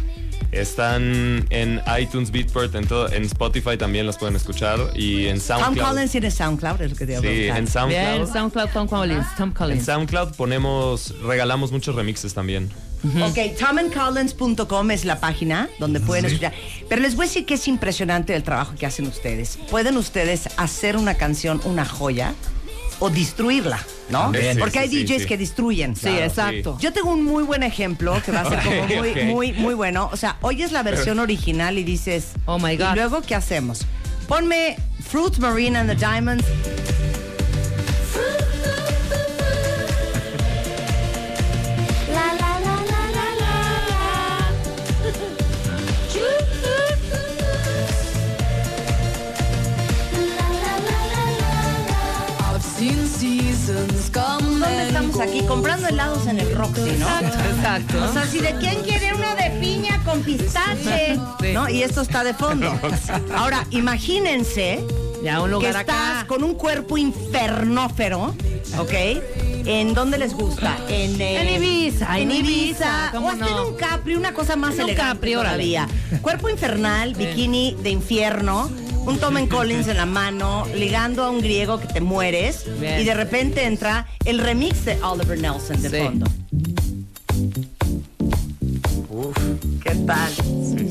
Están 0.52 1.46
en 1.50 1.80
iTunes, 2.00 2.30
Beatport, 2.30 2.74
en, 2.74 2.86
todo, 2.86 3.10
en 3.12 3.24
Spotify 3.24 3.76
también 3.76 4.06
las 4.06 4.18
pueden 4.18 4.36
escuchar 4.36 4.78
y 4.94 5.26
en 5.26 5.38
Tom 5.38 5.58
SoundCloud. 5.58 5.86
Collins 5.88 6.10
tiene 6.12 6.30
SoundCloud, 6.30 6.80
es 6.82 6.90
lo 6.90 6.96
que 6.96 7.06
te 7.06 7.16
a 7.16 7.20
Sí, 7.20 7.48
en 7.48 7.66
SoundCloud. 7.66 7.88
Bien, 7.88 8.26
SoundCloud, 8.26 8.68
Tom 8.70 8.88
Collins, 8.88 9.26
Tom 9.36 9.52
En. 9.52 9.84
SoundCloud 9.84 10.34
ponemos, 10.34 11.14
regalamos 11.22 11.72
muchos 11.72 11.94
remixes 11.94 12.34
también. 12.34 12.70
Ok, 13.02 13.56
tomandcollins.com 13.58 14.90
es 14.90 15.04
la 15.06 15.20
página 15.20 15.70
donde 15.78 16.00
pueden 16.00 16.26
escuchar. 16.26 16.52
Pero 16.88 17.00
les 17.00 17.16
voy 17.16 17.24
a 17.24 17.28
decir 17.28 17.46
que 17.46 17.54
es 17.54 17.66
impresionante 17.66 18.34
el 18.34 18.42
trabajo 18.42 18.74
que 18.78 18.84
hacen 18.84 19.06
ustedes. 19.06 19.58
Pueden 19.70 19.96
ustedes 19.96 20.48
hacer 20.58 20.96
una 20.96 21.14
canción 21.14 21.62
una 21.64 21.86
joya 21.86 22.34
o 23.00 23.10
destruirla, 23.10 23.80
¿no? 24.10 24.32
Sí, 24.32 24.58
Porque 24.58 24.78
hay 24.78 24.88
sí, 24.88 25.04
DJs 25.04 25.22
sí. 25.22 25.28
que 25.28 25.38
destruyen. 25.38 25.96
Sí, 25.96 26.08
exacto. 26.08 26.78
Yo 26.80 26.92
tengo 26.92 27.10
un 27.10 27.24
muy 27.24 27.42
buen 27.42 27.62
ejemplo 27.62 28.20
que 28.24 28.30
va 28.30 28.42
a 28.42 28.48
ser 28.48 28.60
como 28.62 28.86
muy, 28.86 29.24
muy, 29.24 29.52
muy 29.52 29.74
bueno. 29.74 30.08
O 30.12 30.16
sea, 30.16 30.36
oyes 30.42 30.70
la 30.70 30.82
versión 30.82 31.18
original 31.18 31.78
y 31.78 31.84
dices, 31.84 32.28
Oh 32.46 32.58
my 32.58 32.76
God. 32.76 32.92
¿y 32.92 32.94
luego 32.96 33.22
qué 33.22 33.34
hacemos? 33.34 33.80
Ponme 34.28 34.76
Fruit 35.08 35.38
Marine 35.38 35.76
and 35.78 35.90
the 35.90 35.96
Diamonds. 35.96 36.44
Aquí? 55.20 55.42
Comprando 55.46 55.88
helados 55.88 56.26
en 56.26 56.38
el 56.40 56.54
Roxy, 56.54 56.92
¿no? 56.98 57.08
Exacto. 57.20 58.04
O 58.04 58.12
sea, 58.12 58.26
si 58.26 58.38
de 58.40 58.54
quién 58.56 58.80
quiere 58.82 59.12
una 59.14 59.34
de 59.34 59.50
piña 59.60 60.02
con 60.04 60.22
pistache, 60.22 61.18
Sí. 61.40 61.52
¿no? 61.52 61.68
Y 61.68 61.82
esto 61.82 62.00
está 62.02 62.24
de 62.24 62.34
fondo. 62.34 62.72
Ahora, 63.36 63.66
imagínense 63.70 64.84
Ya 65.22 65.40
un 65.40 65.46
que 65.46 65.52
lugar 65.52 65.76
estás 65.76 66.18
acá. 66.20 66.24
con 66.26 66.42
un 66.42 66.54
cuerpo 66.54 66.96
infernófero, 66.98 68.34
¿ok? 68.78 68.92
¿En 69.66 69.92
dónde 69.92 70.16
les 70.18 70.32
gusta? 70.34 70.78
En, 70.88 71.20
eh, 71.20 71.42
En 71.42 71.62
Ibiza, 71.62 72.18
En 72.18 72.30
en 72.30 72.36
Ibiza. 72.38 73.08
O 73.10 73.16
¿cómo 73.16 73.30
hasta 73.30 73.46
en 73.46 73.54
un 73.54 73.76
Capri, 73.76 74.14
una 74.14 74.32
cosa 74.32 74.56
más 74.56 74.74
En 74.76 74.84
un 74.84 74.88
elegante 74.90 75.12
Capri, 75.14 75.34
órale. 75.34 75.56
todavía. 75.56 75.88
Cuerpo 76.22 76.48
infernal, 76.48 77.14
bikini 77.14 77.76
de 77.82 77.90
infierno, 77.90 78.70
un 79.06 79.18
Tom 79.18 79.46
Collins 79.48 79.88
en 79.88 79.96
la 79.96 80.06
mano, 80.06 80.66
ligando 80.74 81.24
a 81.24 81.30
un 81.30 81.40
griego 81.40 81.80
que 81.80 81.86
te 81.88 82.00
mueres. 82.00 82.64
Bien. 82.80 83.00
Y 83.00 83.04
de 83.04 83.14
repente 83.14 83.64
entra 83.64 84.06
el 84.24 84.38
remix 84.38 84.84
de 84.84 84.98
Oliver 85.02 85.38
Nelson 85.40 85.80
de 85.82 85.90
Sí. 85.90 85.96
fondo. 85.98 86.26
¿Qué 89.82 89.94
tal? 90.06 90.32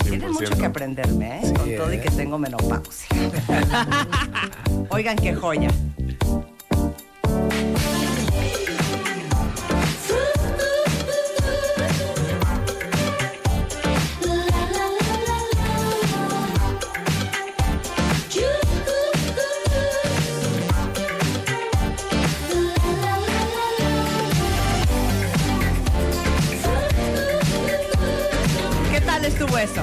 Tienen 0.04 0.32
mucho 0.32 0.46
100%. 0.48 0.58
que 0.60 0.66
aprenderme, 0.66 1.40
¿eh? 1.40 1.54
Con 1.54 1.76
todo 1.76 1.94
y 1.94 2.00
que 2.00 2.12
tengo 2.12 2.38
menopausia. 2.38 3.08
Oigan 4.90 5.16
qué 5.18 5.34
joya. 5.34 5.70
Eso? 29.60 29.82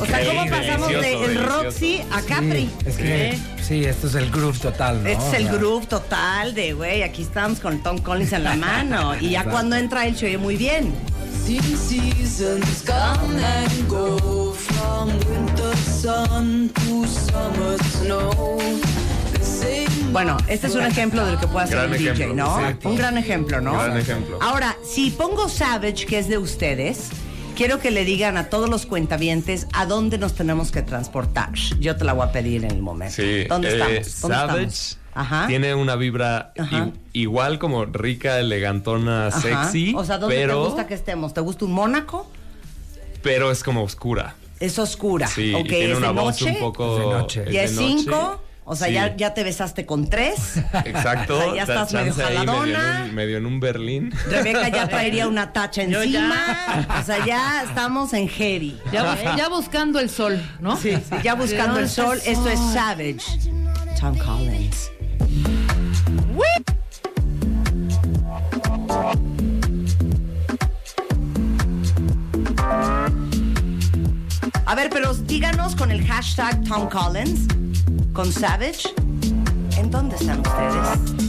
O 0.00 0.06
sea, 0.06 0.24
¿cómo 0.26 0.46
pasamos 0.48 0.88
del 0.88 1.00
delicioso, 1.02 1.46
Roxy 1.62 2.00
a 2.12 2.22
Capri? 2.22 2.70
Es 2.86 2.96
que, 2.96 3.38
sí, 3.62 3.84
esto 3.84 4.06
es 4.06 4.14
el 4.14 4.30
groove 4.30 4.58
total, 4.58 5.02
¿no? 5.02 5.08
Este 5.08 5.26
es 5.28 5.34
el 5.34 5.48
groove 5.48 5.86
total 5.86 6.54
de, 6.54 6.72
güey, 6.72 7.02
aquí 7.02 7.22
estamos 7.22 7.60
con 7.60 7.82
Tom 7.82 7.98
Collins 7.98 8.32
en 8.32 8.44
la 8.44 8.56
mano. 8.68 9.14
Y 9.16 9.30
ya 9.30 9.40
Exacto. 9.40 9.50
cuando 9.50 9.76
entra 9.76 10.06
él 10.06 10.16
se 10.16 10.26
oye 10.26 10.38
muy 10.38 10.56
bien. 10.56 10.94
Seen 11.46 11.62
seasons 11.62 12.84
come 12.86 13.42
and 13.42 13.88
go 13.88 14.52
from 14.52 15.08
winter 15.08 15.76
sun 15.76 16.70
to 16.74 17.06
summer 17.06 17.76
snow. 18.02 18.58
The 19.32 19.44
same 19.44 20.12
Bueno, 20.12 20.36
este 20.46 20.66
es 20.66 20.74
un 20.74 20.84
ejemplo 20.84 21.24
de 21.24 21.32
lo 21.32 21.40
que 21.40 21.46
puede 21.46 21.64
hacer 21.64 21.76
Gran 21.78 21.90
un 21.90 21.96
DJ, 21.98 22.10
ejemplo, 22.12 22.34
¿no? 22.44 22.60
exacto. 22.60 22.88
Un 22.90 22.96
gran 22.96 23.18
ejemplo, 23.18 23.60
¿no? 23.60 23.72
Gran 23.72 23.96
ejemplo. 23.98 24.38
Ahora, 24.42 24.76
si 24.84 25.10
pongo 25.10 25.48
Savage, 25.48 26.06
que 26.06 26.18
es 26.18 26.28
de 26.28 26.38
ustedes, 26.38 27.08
quiero 27.58 27.80
que 27.80 27.90
le 27.90 28.04
digan 28.04 28.36
a 28.36 28.50
todos 28.50 28.70
los 28.70 28.86
cuentavientes 28.86 29.66
a 29.72 29.84
dónde 29.84 30.16
nos 30.16 30.34
tenemos 30.34 30.70
que 30.70 30.80
transportar. 30.82 31.52
Yo 31.80 31.96
te 31.96 32.04
la 32.04 32.12
voy 32.12 32.28
a 32.28 32.30
pedir 32.30 32.64
en 32.64 32.70
el 32.70 32.80
momento. 32.82 33.16
Sí, 33.16 33.46
¿Dónde 33.48 33.70
eh, 33.70 33.72
estamos? 33.72 34.20
¿Dónde 34.20 34.36
Savage 34.36 34.62
estamos? 34.62 34.98
Ajá. 35.12 35.46
tiene 35.48 35.74
una 35.74 35.96
vibra 35.96 36.52
Ajá. 36.56 36.92
igual 37.12 37.58
como 37.58 37.84
rica, 37.84 38.38
elegantona, 38.38 39.26
Ajá. 39.26 39.40
sexy, 39.40 39.92
O 39.96 40.04
sea, 40.04 40.18
¿dónde 40.18 40.36
pero, 40.36 40.62
te 40.62 40.68
gusta 40.68 40.86
que 40.86 40.94
estemos? 40.94 41.34
¿Te 41.34 41.40
gusta 41.40 41.64
un 41.64 41.72
Mónaco? 41.72 42.30
pero 43.24 43.50
es 43.50 43.64
como 43.64 43.82
oscura. 43.82 44.36
Es 44.60 44.78
oscura. 44.78 45.26
Sí, 45.26 45.52
ok, 45.52 45.64
y 45.64 45.68
tiene 45.68 45.90
es 45.92 45.98
una 45.98 46.08
de 46.08 46.12
voz 46.12 46.40
noche. 46.40 46.52
un 46.52 46.60
poco... 46.60 46.96
Es 46.96 47.00
de 47.00 47.10
noche. 47.10 47.44
Ya 47.52 47.62
es 47.64 47.76
de 47.76 47.82
noche. 47.82 47.98
cinco. 48.04 48.42
O 48.70 48.76
sea, 48.76 48.88
Sí. 48.88 48.92
ya, 48.94 49.16
ya 49.16 49.32
te 49.32 49.44
besaste 49.44 49.86
con 49.86 50.10
tres. 50.10 50.58
Exacto. 50.84 51.38
O 51.38 51.42
sea, 51.42 51.54
ya 51.54 51.62
estás 51.62 51.92
medio 51.94 52.14
jaladona. 52.14 52.62
Medio 52.66 52.76
en, 52.76 53.08
un, 53.08 53.14
medio 53.14 53.36
en 53.38 53.46
un 53.46 53.60
Berlín. 53.60 54.12
Rebeca 54.28 54.68
ya 54.68 54.86
traería 54.88 55.26
una 55.26 55.54
tacha 55.54 55.82
encima. 55.84 56.06
ya. 56.06 57.00
O 57.00 57.02
sea, 57.02 57.24
ya 57.24 57.62
estamos 57.62 58.12
en 58.12 58.28
heavy. 58.28 58.78
Ya, 58.92 59.04
bus- 59.04 59.36
ya 59.38 59.48
buscando 59.48 60.00
el 60.00 60.10
sol, 60.10 60.42
¿no? 60.60 60.76
Sí, 60.76 60.92
sí, 60.96 61.16
ya 61.24 61.34
buscando 61.34 61.78
el 61.80 61.88
sol. 61.88 62.18
Esto 62.26 62.48
es 62.50 62.58
Savage. 62.72 63.22
Tom 63.98 64.16
Collins. 64.18 64.90
A 74.66 74.74
ver, 74.74 74.90
pero 74.90 75.14
díganos 75.14 75.74
con 75.74 75.90
el 75.90 76.04
hashtag 76.06 76.62
Tom 76.64 76.88
Collins, 76.88 77.48
con 78.18 78.32
Savage, 78.32 78.92
¿en 79.76 79.92
dónde 79.92 80.16
están 80.16 80.40
ustedes? 80.40 81.27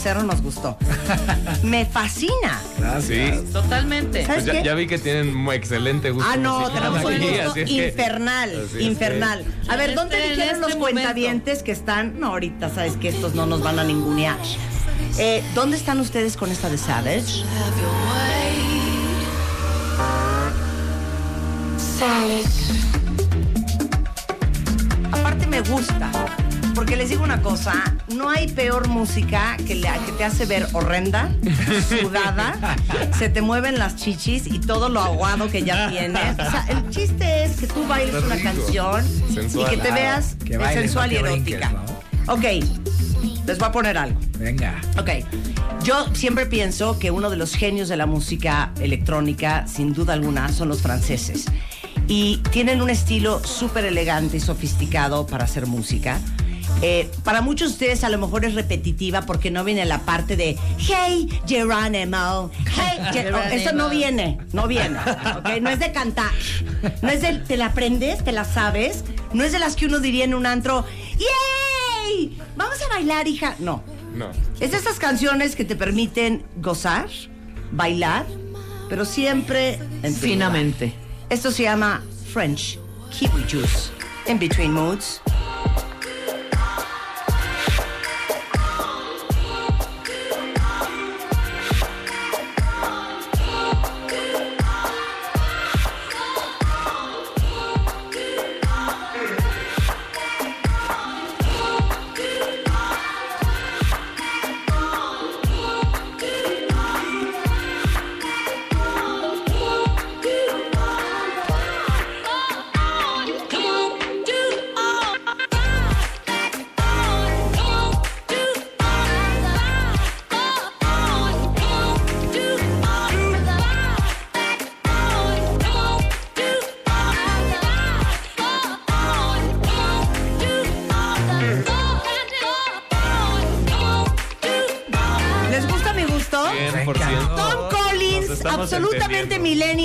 Cero 0.00 0.22
nos 0.22 0.42
gustó. 0.42 0.76
Me 1.62 1.86
fascina. 1.86 2.60
Sí. 3.00 3.30
Totalmente. 3.52 4.24
¿Sabes 4.26 4.44
Pues 4.44 4.46
ya, 4.46 4.52
qué? 4.62 4.66
ya 4.68 4.74
vi 4.74 4.86
que 4.86 4.98
tienen 4.98 5.34
muy 5.34 5.56
excelente 5.56 6.10
gusto. 6.10 6.28
Ah, 6.30 6.36
no, 6.36 6.70
tenemos 6.70 7.04
un 7.04 7.18
gusto 7.18 7.60
infernal, 7.66 8.68
infernal. 8.78 9.44
A 9.68 9.76
ver, 9.76 9.94
¿dónde 9.94 10.16
Este- 10.18 10.30
dijeron 10.36 10.60
los 10.60 10.70
este 10.70 10.78
momento. 10.80 11.00
cuentavientes 11.00 11.62
que 11.62 11.72
están? 11.72 12.18
No, 12.20 12.28
ahorita 12.28 12.70
sabes 12.74 12.96
que 12.96 13.08
estos 13.08 13.34
no 13.34 13.46
nos 13.46 13.62
van 13.62 13.78
a 13.78 13.84
ningunear. 13.84 14.38
Eh, 15.18 15.42
¿Dónde 15.54 15.76
están 15.76 16.00
ustedes 16.00 16.36
con 16.36 16.50
esta 16.50 16.68
de 16.68 16.78
Savage? 16.78 17.42
Aparte 25.12 25.46
me 25.46 25.60
gusta, 25.62 26.10
porque 26.76 26.94
les 26.94 27.08
digo 27.08 27.24
una 27.24 27.40
cosa, 27.42 27.72
no 28.14 28.28
hay 28.28 28.46
peor 28.48 28.86
música 28.88 29.56
que, 29.66 29.74
la 29.74 29.94
que 30.04 30.12
te 30.12 30.24
hace 30.24 30.44
ver 30.46 30.68
horrenda, 30.74 31.30
sudada, 31.88 32.76
se 33.18 33.28
te 33.30 33.40
mueven 33.40 33.78
las 33.78 33.96
chichis 33.96 34.46
y 34.46 34.58
todo 34.60 34.88
lo 34.90 35.00
aguado 35.00 35.50
que 35.50 35.62
ya 35.64 35.88
tienes. 35.90 36.34
O 36.34 36.50
sea, 36.50 36.66
el 36.68 36.88
chiste 36.90 37.44
es 37.44 37.56
que 37.56 37.66
tú 37.66 37.86
bailes 37.88 38.22
una 38.22 38.36
canción 38.40 39.04
Sensual. 39.32 39.72
y 39.72 39.76
que 39.76 39.82
te 39.82 39.90
veas 39.90 40.36
Que 40.44 40.58
bailes, 40.58 40.82
sensual 40.84 41.08
no 41.10 41.14
y 41.14 41.16
erótica. 41.16 41.68
brinques, 41.70 41.96
Ok, 42.28 42.44
les 43.46 43.58
voy 43.58 43.68
a 43.68 43.72
poner 43.72 43.96
algo. 43.98 44.20
Venga. 44.38 44.80
Ok, 44.98 45.10
yo 45.82 46.06
siempre 46.14 46.44
pienso 46.46 46.98
que 46.98 47.10
uno 47.10 47.30
de 47.30 47.36
los 47.38 47.54
genios 47.54 47.88
de 47.88 47.96
la 47.96 48.04
música 48.06 48.72
electrónica, 48.80 49.66
sin 49.66 49.94
duda 49.94 50.12
alguna, 50.12 50.50
son 50.52 50.68
los 50.68 50.82
franceses. 50.82 51.46
Y 52.08 52.38
tienen 52.50 52.82
un 52.82 52.90
estilo 52.90 53.42
súper 53.44 53.84
elegante 53.86 54.36
y 54.36 54.40
sofisticado 54.40 55.26
para 55.26 55.44
hacer 55.44 55.66
música. 55.66 56.18
Eh, 56.82 57.10
para 57.24 57.40
muchos 57.40 57.68
de 57.68 57.72
ustedes 57.74 58.04
a 58.04 58.08
lo 58.10 58.18
mejor 58.18 58.44
es 58.44 58.54
repetitiva 58.54 59.22
porque 59.22 59.50
no 59.50 59.64
viene 59.64 59.84
la 59.86 60.00
parte 60.00 60.36
de 60.36 60.56
Hey 60.78 61.28
Geronimo, 61.46 62.50
Hey 62.66 62.98
Geronimo. 63.12 63.42
Eso 63.52 63.72
no 63.72 63.88
viene, 63.88 64.38
no 64.52 64.66
viene. 64.68 64.98
No 65.62 65.70
es 65.70 65.78
de 65.78 65.92
cantar, 65.92 66.30
no 67.02 67.08
es 67.08 67.22
de 67.22 67.34
te 67.38 67.56
la 67.56 67.66
aprendes, 67.66 68.22
te 68.24 68.32
la 68.32 68.44
sabes, 68.44 69.04
no 69.32 69.42
es 69.44 69.52
de 69.52 69.58
las 69.58 69.74
que 69.76 69.86
uno 69.86 70.00
diría 70.00 70.24
en 70.24 70.34
un 70.34 70.44
antro, 70.46 70.84
¡Yay! 71.18 72.38
Vamos 72.56 72.76
a 72.82 72.88
bailar, 72.88 73.26
hija. 73.28 73.54
No, 73.58 73.82
No. 74.14 74.30
es 74.60 74.70
de 74.72 74.76
esas 74.76 74.98
canciones 74.98 75.56
que 75.56 75.64
te 75.64 75.76
permiten 75.76 76.44
gozar, 76.56 77.08
bailar, 77.72 78.26
pero 78.88 79.04
siempre 79.04 79.78
en 80.02 80.14
Finamente. 80.14 80.92
Esto 81.30 81.50
se 81.50 81.64
llama 81.64 82.02
French 82.32 82.78
Kiwi 83.10 83.44
Juice. 83.50 83.90
In 84.26 84.38
Between 84.38 84.72
Moods. 84.72 85.20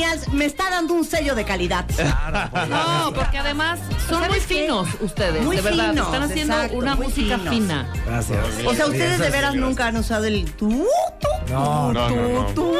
Millennials, 0.02 0.28
me 0.34 0.46
está 0.46 0.70
dando 0.70 0.94
un 0.94 1.06
sello 1.06 1.36
de 1.36 1.44
calidad. 1.46 1.86
No, 2.70 3.12
porque 3.14 3.38
además 3.38 3.80
son 4.08 4.28
muy 4.28 4.40
finos 4.40 4.88
ustedes, 5.00 5.44
Muy 5.44 5.56
de 5.58 5.62
verdad. 5.62 5.90
finos, 5.90 6.06
Están 6.08 6.24
haciendo 6.24 6.54
exacto, 6.56 6.78
una 6.78 6.96
música 6.96 7.38
finos. 7.38 7.54
fina. 7.54 7.94
Gracias. 8.06 8.40
O 8.66 8.74
sea, 8.74 8.86
Sí, 8.86 8.92
ustedes 8.92 9.20
de 9.20 9.30
veras 9.30 9.56
nunca 9.56 9.88
han 9.88 9.98
usado 9.98 10.26
el 10.26 10.52
tu, 10.54 10.70
tu, 10.70 11.54
No. 11.54 11.92
No, 11.94 12.10
no, 12.10 12.30
no. 12.44 12.46
tu. 12.54 12.74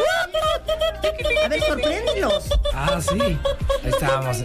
A 1.44 1.48
ver, 1.48 1.62
sorpréndelos. 1.64 2.50
Ah, 2.74 3.00
sí. 3.02 3.20
Ahí 3.20 3.40
estábamos. 3.86 4.38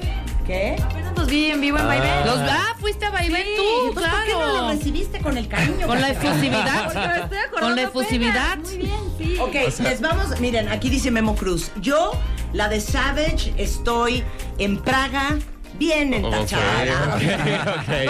¿Qué? 0.47 0.81
Los 1.17 1.27
vi 1.27 1.51
en 1.51 1.61
vivo 1.61 1.79
en 1.79 1.87
Vaivén. 1.89 2.27
Los, 2.27 2.39
ah, 2.39 2.75
fuiste 2.79 3.05
a 3.05 3.11
Vaivén 3.11 3.45
tú, 3.57 3.95
Pues, 3.95 4.07
¿Por 4.09 4.25
qué 4.25 4.33
no 4.33 4.47
lo 4.63 4.69
recibiste 4.71 5.21
con 5.21 5.37
el 5.37 5.49
cariño? 5.49 5.87
Con 5.87 6.01
la 6.01 6.11
efusividad. 6.11 6.87
Estoy 6.87 7.39
Con 7.61 7.75
la 7.77 7.83
efusividad. 7.83 8.59
Muy 8.59 8.77
bien, 8.79 9.01
sí. 9.19 9.37
Ok, 9.41 9.55
les 9.81 10.01
vamos. 10.01 10.39
Miren, 10.41 10.69
aquí 10.69 10.89
dice 10.89 11.11
Memo 11.11 11.35
Cruz. 11.35 11.71
Yo, 11.81 12.13
la 12.53 12.69
de 12.69 12.81
Savage, 12.81 13.53
estoy 13.57 14.23
en 14.59 14.79
Praga, 14.83 15.39
bien 15.79 16.15
entachada. 16.15 17.19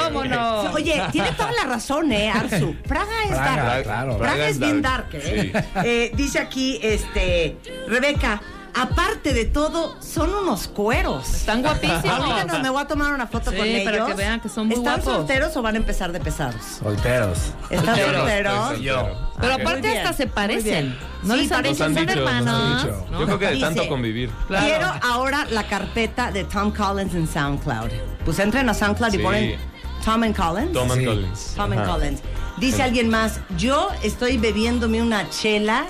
¿Cómo 0.05 0.25
no? 0.25 0.72
Oye, 0.72 1.03
tiene 1.12 1.33
toda 1.33 1.53
la 1.53 1.64
razón, 1.64 2.12
¿eh, 2.12 2.31
Arzu? 2.31 2.75
Praga 2.87 3.25
es 3.25 3.31
Praga, 3.31 3.62
dark. 3.64 3.83
claro. 3.85 4.18
Praga, 4.18 4.33
Praga 4.33 4.44
es 4.46 4.51
es 4.53 4.59
bien 4.59 4.83
dark, 4.83 5.11
dark, 5.11 5.25
¿eh? 5.25 5.53
sí. 5.53 5.81
Eh, 5.85 6.12
Dice 6.14 6.38
aquí, 6.38 6.79
este, 6.83 7.57
Rebeca, 7.88 8.40
aparte 8.76 9.32
de 9.32 9.44
todo, 9.46 9.96
son 10.00 10.32
unos 10.34 10.68
cueros. 10.68 11.32
Están 11.34 11.62
guapísimos. 11.62 12.04
Ahorita 12.10 12.58
me 12.60 12.70
voy 12.70 12.82
a 12.82 12.86
tomar 12.86 13.12
una 13.12 13.26
foto 13.26 13.50
Sí, 13.50 13.56
con 13.56 13.66
ellos. 13.66 13.84
para 13.90 14.06
que 14.06 14.14
vean 14.14 14.40
que 14.40 14.48
son 14.48 14.66
muy 14.66 14.76
¿Están 14.76 14.96
guapos. 15.00 15.14
solteros 15.14 15.56
o 15.56 15.62
van 15.62 15.74
a 15.74 15.78
empezar 15.78 16.12
de 16.12 16.20
pesados? 16.20 16.60
Solteros. 16.82 17.38
¿Están 17.70 17.86
Solteros. 17.96 18.16
solteros? 18.20 18.80
Yo. 18.80 19.30
Pero 19.40 19.54
Ok. 19.54 19.60
aparte 19.60 19.98
hasta 19.98 20.12
se 20.12 20.26
parecen. 20.26 20.96
¿No 21.22 21.34
Sí, 21.34 21.40
les 21.40 21.48
parecen, 21.50 21.94
Son 21.94 22.08
hermanos. 22.08 22.86
Yo 23.10 23.24
creo 23.24 23.38
que 23.38 23.46
de 23.46 23.52
Dice- 23.54 23.66
tanto 23.66 23.88
convivir. 23.88 24.30
Claro. 24.46 24.66
Quiero 24.66 24.92
ahora 25.02 25.46
la 25.50 25.64
carpeta 25.66 26.30
de 26.30 26.44
Tom 26.44 26.70
Collins 26.72 27.14
en 27.14 27.26
SoundCloud. 27.26 27.90
Pues 28.24 28.38
entren 28.38 28.68
a 28.68 28.74
SoundCloud 28.74 29.12
y 29.14 29.18
ponen 29.18 29.58
Tom 30.04 30.22
and 30.22 30.36
Collins. 30.36 30.72
Tom 30.72 30.90
and 30.90 31.00
Sí. 31.00 31.06
Collins. 31.06 31.52
Tom 31.56 31.72
and. 31.72 31.84
Collins. 31.86 32.20
Dice 32.58 32.82
alguien 32.82 33.08
más, 33.10 33.40
yo 33.58 33.88
estoy 34.02 34.38
bebiéndome 34.38 35.02
una 35.02 35.28
chela 35.30 35.84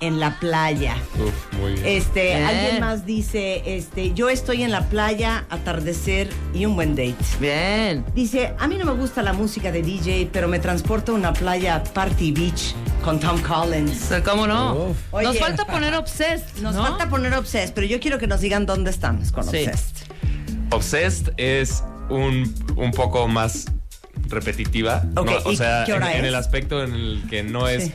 en 0.00 0.20
la 0.20 0.38
playa. 0.38 0.96
Uf, 1.14 1.58
muy 1.58 1.72
bien. 1.72 1.86
Este, 1.86 2.34
alguien 2.44 2.80
más 2.80 3.04
dice, 3.04 3.62
este, 3.76 4.12
yo 4.14 4.28
estoy 4.28 4.62
en 4.62 4.70
la 4.70 4.88
playa, 4.88 5.44
atardecer 5.50 6.30
y 6.54 6.66
un 6.66 6.74
buen 6.76 6.94
date. 6.94 7.16
Bien. 7.40 8.04
Dice, 8.14 8.54
a 8.58 8.68
mí 8.68 8.76
no 8.76 8.84
me 8.84 8.92
gusta 8.92 9.22
la 9.22 9.32
música 9.32 9.72
de 9.72 9.82
DJ, 9.82 10.28
pero 10.32 10.48
me 10.48 10.58
transporta 10.58 11.12
a 11.12 11.14
una 11.14 11.32
playa 11.32 11.82
Party 11.82 12.32
Beach 12.32 12.74
con 13.02 13.18
Tom 13.20 13.40
Collins. 13.42 14.10
¿Cómo 14.24 14.46
no? 14.46 14.94
Nos 15.12 15.38
falta 15.38 15.66
poner 15.66 15.94
Obsessed, 15.94 16.62
Nos 16.62 16.74
¿no? 16.74 16.82
falta 16.84 17.08
poner 17.08 17.34
Obsessed, 17.34 17.72
pero 17.74 17.86
yo 17.86 17.98
quiero 18.00 18.18
que 18.18 18.26
nos 18.26 18.40
digan 18.40 18.66
dónde 18.66 18.90
estamos 18.90 19.32
con 19.32 19.44
Sí. 19.44 19.58
Obsessed. 19.66 20.06
Obsessed 20.70 21.32
es 21.38 21.82
un, 22.10 22.54
un 22.76 22.90
poco 22.92 23.26
más 23.28 23.66
repetitiva. 24.28 25.02
Ok, 25.16 25.26
¿no? 25.26 25.36
O 25.44 25.52
¿y 25.52 25.56
sea, 25.56 25.84
qué 25.86 25.92
hora 25.94 26.16
en, 26.16 26.24
el 26.24 26.34
aspecto 26.34 26.82
en 26.82 26.94
el 26.94 27.22
que 27.30 27.42
no 27.42 27.68
es 27.68 27.84
Sí. 27.84 27.92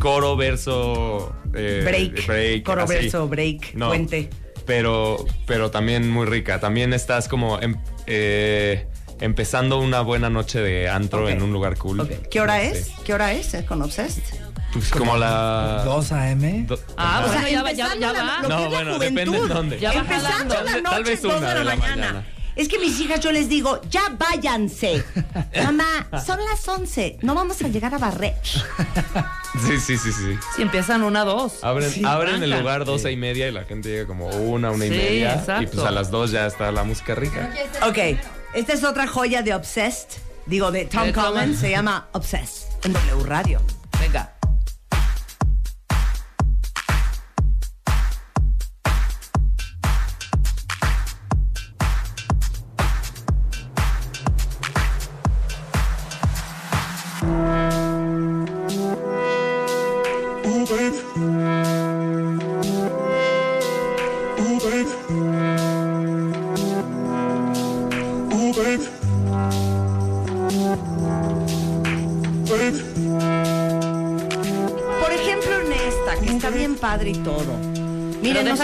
Coro, 0.00 0.36
verso, 0.36 1.34
eh, 1.54 1.82
break, 1.84 2.62
coro, 2.64 2.82
así. 2.84 2.94
verso, 2.94 3.28
break, 3.28 3.74
No, 3.74 3.88
puente. 3.88 4.30
Pero, 4.66 5.24
pero 5.46 5.70
también 5.70 6.10
muy 6.10 6.26
rica. 6.26 6.58
También 6.60 6.92
estás 6.92 7.28
como 7.28 7.60
em- 7.60 7.76
eh, 8.06 8.86
empezando 9.20 9.78
una 9.78 10.00
buena 10.00 10.28
noche 10.28 10.60
de 10.60 10.88
antro 10.88 11.24
Ok. 11.24 11.30
en 11.30 11.42
un 11.42 11.52
lugar 11.52 11.76
cool. 11.78 12.00
Ok, 12.00 12.10
¿Qué 12.30 12.40
hora 12.40 12.60
Sí. 12.60 12.66
es? 12.72 12.90
¿Qué 13.04 13.14
hora 13.14 13.32
es 13.32 13.56
con 13.68 13.80
Obsessed? 13.82 14.22
Pues 14.72 14.90
como 14.90 15.16
la... 15.16 15.82
2 15.84 16.12
AM. 16.12 16.66
do- 16.66 16.78
Ah, 16.96 17.20
Ajá. 17.20 17.26
bueno, 17.32 17.48
ya 17.48 17.62
va, 17.62 17.72
ya, 17.72 17.94
ya 17.98 18.12
va. 18.12 18.42
No, 18.48 18.68
bueno, 18.68 18.98
depende 18.98 19.38
en 19.38 19.48
dónde. 19.48 19.78
Ya 19.78 19.92
va 19.92 20.00
Empezando 20.00 20.54
jalando. 20.54 20.54
la 20.54 20.64
Tal 20.64 20.64
vez- 20.74 20.82
noche, 20.82 20.90
tal 20.90 21.04
vez 21.04 21.24
una 21.24 21.34
de 21.36 21.40
la, 21.40 21.58
de 21.60 21.64
la 21.64 21.76
mañana. 21.76 21.96
mañana. 22.12 22.26
Es 22.56 22.68
que 22.68 22.78
mis 22.78 22.98
hijas 23.00 23.20
yo 23.20 23.30
les 23.32 23.48
digo, 23.48 23.80
ya 23.90 24.02
váyanse. 24.18 25.04
Mamá, 25.62 26.08
son 26.24 26.38
las 26.50 26.66
11, 26.66 27.18
no 27.22 27.34
vamos 27.34 27.60
a 27.62 27.68
llegar 27.68 27.94
a 27.94 27.98
barrer. 27.98 28.34
Sí, 29.66 29.78
sí, 29.80 29.96
sí, 29.98 30.10
sí. 30.12 30.38
Si 30.56 30.62
empiezan 30.62 31.02
una, 31.02 31.24
dos. 31.24 31.62
Abren, 31.62 31.90
Sí, 31.90 32.02
abren 32.04 32.42
el 32.42 32.50
lugar 32.50 32.84
12 32.84 33.12
y 33.12 33.16
media 33.16 33.48
y 33.48 33.52
la 33.52 33.64
gente 33.64 33.88
llega 33.90 34.06
como 34.06 34.28
una, 34.28 34.70
una 34.70 34.86
y 34.86 34.90
Sí, 34.90 34.96
media. 34.96 35.34
exacto. 35.34 35.62
Y 35.62 35.66
pues 35.66 35.86
a 35.86 35.90
las 35.90 36.10
dos 36.10 36.30
ya 36.30 36.46
está 36.46 36.72
la 36.72 36.82
música 36.84 37.14
rica. 37.14 37.50
Ok, 37.86 37.98
esta 38.54 38.72
es 38.72 38.84
otra 38.84 39.06
joya 39.06 39.42
de 39.42 39.54
Obsessed. 39.54 40.08
Digo, 40.46 40.70
de 40.70 40.84
Tom 40.86 41.04
De 41.04 41.12
Tom. 41.12 41.24
Collins. 41.24 41.58
Se 41.58 41.70
llama 41.70 42.08
Obsessed 42.12 42.68
en 42.84 42.92
W 42.92 43.24
Radio. 43.24 43.60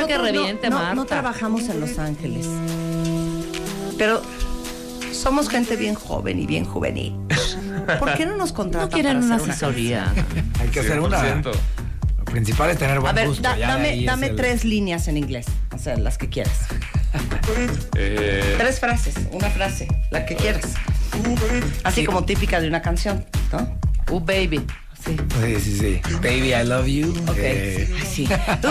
Que 0.07 0.19
no- 0.19 0.25
reviente, 0.25 0.71
no, 0.71 0.77
Marta. 0.77 0.95
no 0.95 1.05
trabajamos 1.05 1.63
en 1.69 1.81
Los 1.81 1.99
Ángeles. 1.99 2.47
Pero 3.99 4.23
somos 5.13 5.49
gente 5.49 5.77
bien 5.77 5.95
joven 5.95 6.39
y 6.41 6.47
bien 6.47 6.65
juvenil. 6.65 7.15
¿Por 7.99 8.15
qué 8.15 8.27
no 8.27 8.37
nos 8.37 8.53
contratan 8.53 8.89
No 8.89 8.93
quieren 8.95 9.15
para 9.15 9.27
una 9.27 9.37
hacer 9.37 9.51
asesoría. 9.51 10.13
Hay 10.61 10.69
que 10.69 10.81
hacer 10.81 11.01
una. 11.01 11.19
100%. 11.43 11.51
Lo 12.19 12.25
principal 12.25 12.71
es 12.71 12.79
tener 12.79 12.97
A 12.97 13.01
buen 13.01 13.15
ver, 13.15 13.29
gusto. 13.29 13.43
da- 13.43 13.57
ya 13.59 13.77
de 13.77 14.05
dame, 14.05 14.27
el- 14.29 14.37
tres 14.37 14.65
líneas 14.65 15.07
en 15.09 15.17
inglés. 15.19 15.47
O 15.75 15.79
sea, 15.79 15.97
las 15.97 16.17
que 16.19 16.29
quieras. 16.29 16.61
Eh, 17.97 18.55
Tres 18.59 18.81
frases, 18.81 19.15
una 19.33 19.51
frase, 19.51 19.87
la 20.11 20.25
que 20.25 20.35
quieras. 20.37 20.75
Así 21.85 22.05
como 22.07 22.25
típica 22.25 22.61
de 22.61 22.69
una 22.69 22.81
canción, 22.81 23.25
¿no? 23.53 23.79
Uh, 24.11 24.21
baby. 24.21 24.63
Sí. 25.05 25.17
Sí, 25.43 25.61
sí, 25.61 25.79
sí. 25.79 26.01
Baby, 26.23 26.55
I 26.55 26.65
love 26.65 26.87
you. 26.87 27.11
Ok. 27.29 27.35
Eh, 27.37 27.95
Así. 28.01 28.29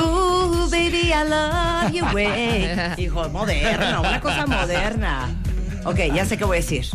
Baby, 0.69 1.13
I 1.13 1.23
love 1.23 1.93
you, 1.93 2.05
way. 2.13 2.93
Hijo, 2.97 3.29
moderna, 3.29 3.99
una 3.99 4.21
cosa 4.21 4.45
moderna. 4.45 5.29
Ok, 5.85 5.99
ya 6.13 6.25
sé 6.25 6.37
qué 6.37 6.45
voy 6.45 6.57
a 6.57 6.61
decir. 6.61 6.85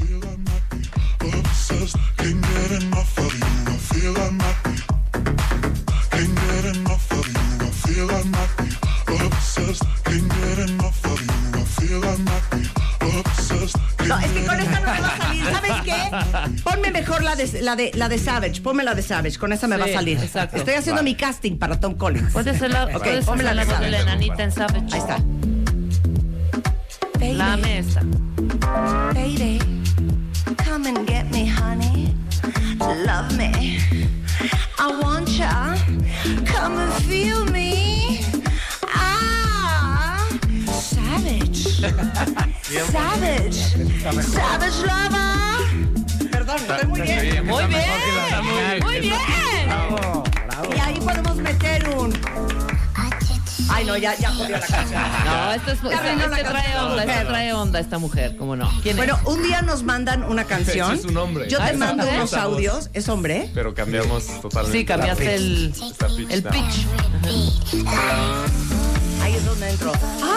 No, 14.07 14.19
es 14.21 14.31
que 14.31 14.47
con 14.47 14.61
esta 14.61 14.81
Ponme 16.65 16.91
mejor 16.91 17.23
la 17.23 17.37
de, 17.37 17.61
la 17.63 17.77
de, 17.77 17.91
la 17.95 18.09
de 18.09 18.19
Savage. 18.19 18.61
Ponme 18.63 18.85
la 18.85 18.95
de 18.95 19.03
Savage. 19.03 19.39
Con 19.39 19.53
esa 19.53 19.67
me 19.67 19.77
va 19.77 19.85
a 19.85 19.89
Sí, 19.89 19.95
salir. 19.95 20.19
exacto. 20.19 20.57
Estoy 20.57 20.75
haciendo 20.75 21.03
mi 21.03 21.15
casting 21.15 21.59
para 21.59 21.79
Tom 21.81 21.95
Collins. 21.95 22.33
Puede 22.33 22.57
ser 22.59 22.71
la, 22.71 22.85
Ok, 22.85 23.03
puede 23.03 23.23
ponme 23.23 23.43
la 23.45 23.55
la 23.55 23.65
de 23.65 23.71
la 23.71 23.75
Savage. 23.77 24.01
enanita 24.03 24.43
en 24.45 24.53
Savage. 24.53 24.87
Ahí 24.93 24.99
está. 25.01 25.19
La 27.35 27.57
mesa. 27.57 28.03
Baby, 29.15 29.59
come 30.65 30.87
and 30.89 31.09
get 31.09 31.25
me, 31.33 31.47
honey. 31.51 32.15
Love 32.79 33.33
me. 33.37 33.79
I 34.79 34.87
want 35.03 35.27
ya. 35.29 35.75
Come 36.47 36.79
and 36.79 36.93
feel 37.05 37.45
me. 37.47 38.21
Ah, 38.95 40.25
savage. 40.69 41.81
savage. 42.93 43.57
Savage 44.23 44.79
lover. 44.87 45.66
Perdón, 46.47 46.57
estoy 46.71 46.87
muy 46.89 47.01
bien. 47.01 47.47
Muy 47.47 47.65
bien. 47.65 47.83
Muy 48.83 49.01
bien. 49.01 49.15
Y 50.77 50.81
ahí 50.81 51.01
podemos 51.01 51.37
meter 51.37 51.89
un. 51.89 52.13
Ay, 53.69 53.85
no, 53.85 53.97
ya, 53.97 54.15
ya 54.17 54.31
jodió 54.31 54.51
la 54.51 54.61
canción. 54.67 55.03
No, 55.25 55.53
esto 55.53 55.73
es, 55.73 55.83
Ya 55.83 56.03
la 56.03 56.13
este 56.39 56.45
trae 56.49 56.79
onda, 56.79 57.03
este 57.03 57.13
mujer. 57.13 57.27
trae 57.27 57.53
onda 57.53 57.81
esta 57.81 57.99
mujer, 57.99 58.37
¿cómo 58.37 58.55
no? 58.55 58.71
¿Quién 58.83 58.97
Bueno, 58.97 59.19
un 59.25 59.43
día 59.43 59.61
nos 59.63 59.83
mandan 59.83 60.23
una 60.23 60.45
canción. 60.53 60.93
Ese 60.95 61.01
es 61.01 61.11
un 61.11 61.17
hombre. 61.17 61.49
Yo 61.51 61.59
Ah, 61.61 61.67
te 61.67 61.73
¿es 61.73 61.79
mando 61.79 62.05
hombre? 62.05 62.17
unos 62.17 62.33
audios. 62.35 62.91
¿Es 62.95 63.09
hombre? 63.09 63.51
pero 63.55 63.75
cambiamos 63.75 64.41
totalmente. 64.41 64.79
Sí, 64.79 64.85
cambiaste 64.85 65.35
el, 65.35 65.73
pitch 65.75 66.31
el 66.31 66.43
pitch. 66.45 66.87
Ahí 69.23 69.35
es 69.35 69.45
donde 69.45 69.69
entro. 69.71 69.93
¡Ah! 70.23 70.36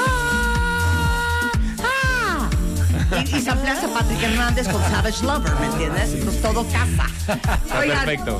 Y, 3.11 3.35
y 3.37 3.41
se 3.41 3.49
amplía 3.49 3.73
a 3.73 3.87
Patrick 3.93 4.21
Hernández 4.23 4.67
con 4.67 4.81
Savage 4.83 5.23
Lover, 5.23 5.51
¿me 5.59 5.65
entiendes? 5.67 6.13
Entonces 6.13 6.41
todo 6.41 6.65
casa. 6.67 7.07
Está 7.27 7.79
Oigan, 7.79 8.05
perfecto. 8.05 8.39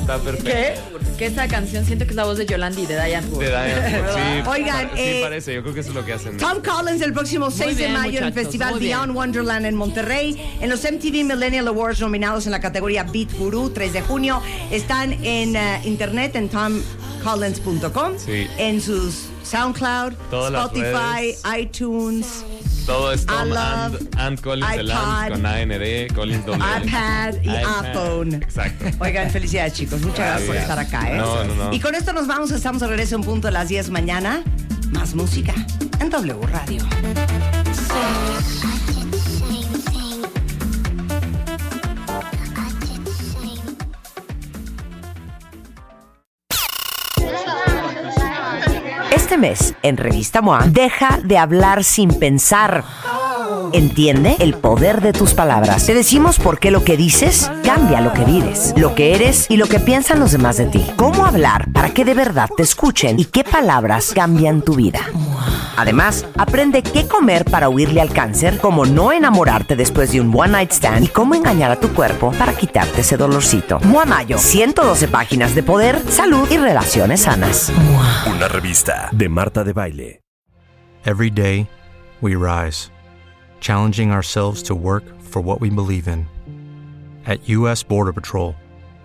Está 0.00 0.18
perfecto. 0.18 0.50
¿Qué? 0.50 0.74
Que 1.18 1.26
esa 1.26 1.48
canción 1.48 1.84
siento 1.84 2.04
que 2.06 2.10
es 2.12 2.16
la 2.16 2.24
voz 2.24 2.38
de 2.38 2.46
Yolandi 2.46 2.86
de 2.86 2.94
Diane 3.04 3.26
Wood. 3.28 3.40
De 3.40 3.48
Diane. 3.48 4.02
Sí, 4.14 4.48
Oigan, 4.48 4.88
pa- 4.90 4.96
sí 4.96 5.02
eh, 5.02 5.20
parece. 5.22 5.54
Yo 5.54 5.62
creo 5.62 5.74
que 5.74 5.80
eso 5.80 5.90
es 5.90 5.94
lo 5.94 6.04
que 6.04 6.12
hacen. 6.14 6.36
Tom 6.38 6.58
Collins 6.62 7.02
el 7.02 7.12
próximo 7.12 7.50
6 7.50 7.76
de 7.76 7.88
mayo 7.90 8.18
en 8.18 8.24
el 8.24 8.32
Festival. 8.32 8.78
Beyond 8.78 9.14
Wonderland 9.14 9.66
en 9.66 9.74
Monterrey. 9.74 10.56
En 10.60 10.70
los 10.70 10.80
MTV 10.82 11.24
Millennial 11.24 11.68
Awards 11.68 12.00
nominados 12.00 12.46
en 12.46 12.52
la 12.52 12.60
categoría 12.60 13.02
Beat 13.04 13.32
Guru, 13.38 13.70
3 13.70 13.92
de 13.92 14.00
junio. 14.02 14.40
Están 14.70 15.12
en 15.24 15.56
eh, 15.56 15.80
internet 15.84 16.36
en 16.36 16.48
tomcollins.com, 17.24 18.12
Sí. 18.18 18.46
en 18.58 18.80
sus 18.80 19.26
SoundCloud, 19.44 20.12
Todas 20.30 20.52
Spotify, 20.52 21.36
iTunes, 21.60 22.44
Todo 22.86 23.12
es 23.12 23.24
Tom 23.26 23.48
I 23.48 23.50
love 23.50 23.94
and, 23.94 24.18
and 24.18 24.40
Collins, 24.40 24.72
el 24.72 24.86
iPad, 24.86 25.32
and 25.32 25.32
con 25.32 25.46
AND, 25.46 26.14
Collins 26.14 26.44
iPad 26.46 27.34
y 27.42 27.48
iPad. 27.50 27.84
iPhone. 27.86 28.34
Exacto. 28.34 28.84
Oigan, 29.00 29.30
felicidades 29.30 29.74
chicos. 29.74 30.00
Muchas 30.00 30.18
gracias 30.18 30.46
por 30.46 30.56
estar 30.56 30.78
acá. 30.78 31.10
¿eh? 31.12 31.16
No, 31.18 31.44
no, 31.44 31.54
no. 31.54 31.72
Y 31.72 31.78
con 31.80 31.94
esto 31.94 32.12
nos 32.12 32.26
vamos. 32.26 32.50
Estamos 32.50 32.80
de 32.80 32.88
regreso 32.88 33.14
en 33.16 33.22
punto 33.22 33.48
a 33.48 33.50
las 33.50 33.68
10 33.68 33.90
mañana. 33.90 34.42
Más 34.92 35.14
música 35.14 35.54
en 36.00 36.10
W 36.10 36.46
Radio. 36.46 36.82
En 49.82 49.96
Revista 49.96 50.42
MOA, 50.42 50.66
deja 50.66 51.18
de 51.24 51.38
hablar 51.38 51.82
sin 51.82 52.10
pensar. 52.18 52.84
Entiende 53.72 54.36
el 54.38 54.52
poder 54.52 55.00
de 55.00 55.14
tus 55.14 55.32
palabras. 55.32 55.86
Te 55.86 55.94
decimos 55.94 56.38
por 56.38 56.58
qué 56.58 56.70
lo 56.70 56.84
que 56.84 56.98
dices 56.98 57.50
cambia 57.64 58.02
lo 58.02 58.12
que 58.12 58.26
vives, 58.26 58.74
lo 58.76 58.94
que 58.94 59.14
eres 59.14 59.46
y 59.48 59.56
lo 59.56 59.66
que 59.66 59.80
piensan 59.80 60.20
los 60.20 60.32
demás 60.32 60.58
de 60.58 60.66
ti. 60.66 60.84
Cómo 60.96 61.24
hablar 61.24 61.70
para 61.72 61.88
que 61.88 62.04
de 62.04 62.12
verdad 62.12 62.50
te 62.54 62.62
escuchen 62.62 63.18
y 63.18 63.24
qué 63.24 63.42
palabras 63.42 64.12
cambian 64.14 64.60
tu 64.60 64.74
vida. 64.74 65.00
Además, 65.80 66.26
aprende 66.36 66.82
qué 66.82 67.08
comer 67.08 67.46
para 67.46 67.70
huirle 67.70 68.02
al 68.02 68.12
cáncer, 68.12 68.58
cómo 68.58 68.84
no 68.84 69.12
enamorarte 69.12 69.76
después 69.76 70.12
de 70.12 70.20
un 70.20 70.30
one 70.38 70.52
night 70.52 70.72
stand 70.72 71.04
y 71.04 71.08
cómo 71.08 71.34
engañar 71.34 71.70
a 71.70 71.80
tu 71.80 71.88
cuerpo 71.94 72.32
para 72.32 72.52
quitarte 72.52 73.00
ese 73.00 73.16
dolorcito. 73.16 73.80
MOA 73.84 74.04
Mayo, 74.04 74.36
112 74.36 75.08
páginas 75.08 75.54
de 75.54 75.62
poder, 75.62 75.98
salud 76.10 76.46
y 76.50 76.58
relaciones 76.58 77.22
sanas. 77.22 77.72
Una 78.26 78.46
revista 78.48 79.08
de 79.12 79.30
Marta 79.30 79.64
de 79.64 79.72
Baile. 79.72 80.20
Every 81.06 81.30
day, 81.30 81.66
we 82.20 82.34
rise, 82.34 82.90
challenging 83.60 84.10
ourselves 84.10 84.62
to 84.64 84.74
work 84.74 85.04
for 85.22 85.40
what 85.40 85.62
we 85.62 85.70
believe 85.70 86.06
in. 86.06 86.26
At 87.24 87.48
U.S. 87.48 87.82
Border 87.82 88.12
Patrol, 88.12 88.54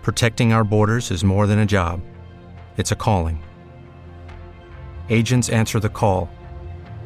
protecting 0.02 0.52
our 0.52 0.62
borders 0.62 1.10
is 1.10 1.24
more 1.24 1.46
than 1.46 1.60
a 1.60 1.64
job, 1.64 2.00
it's 2.76 2.92
a 2.92 2.96
calling. 2.96 3.42
Agents 5.08 5.48
answer 5.48 5.80
the 5.80 5.88
call, 5.88 6.28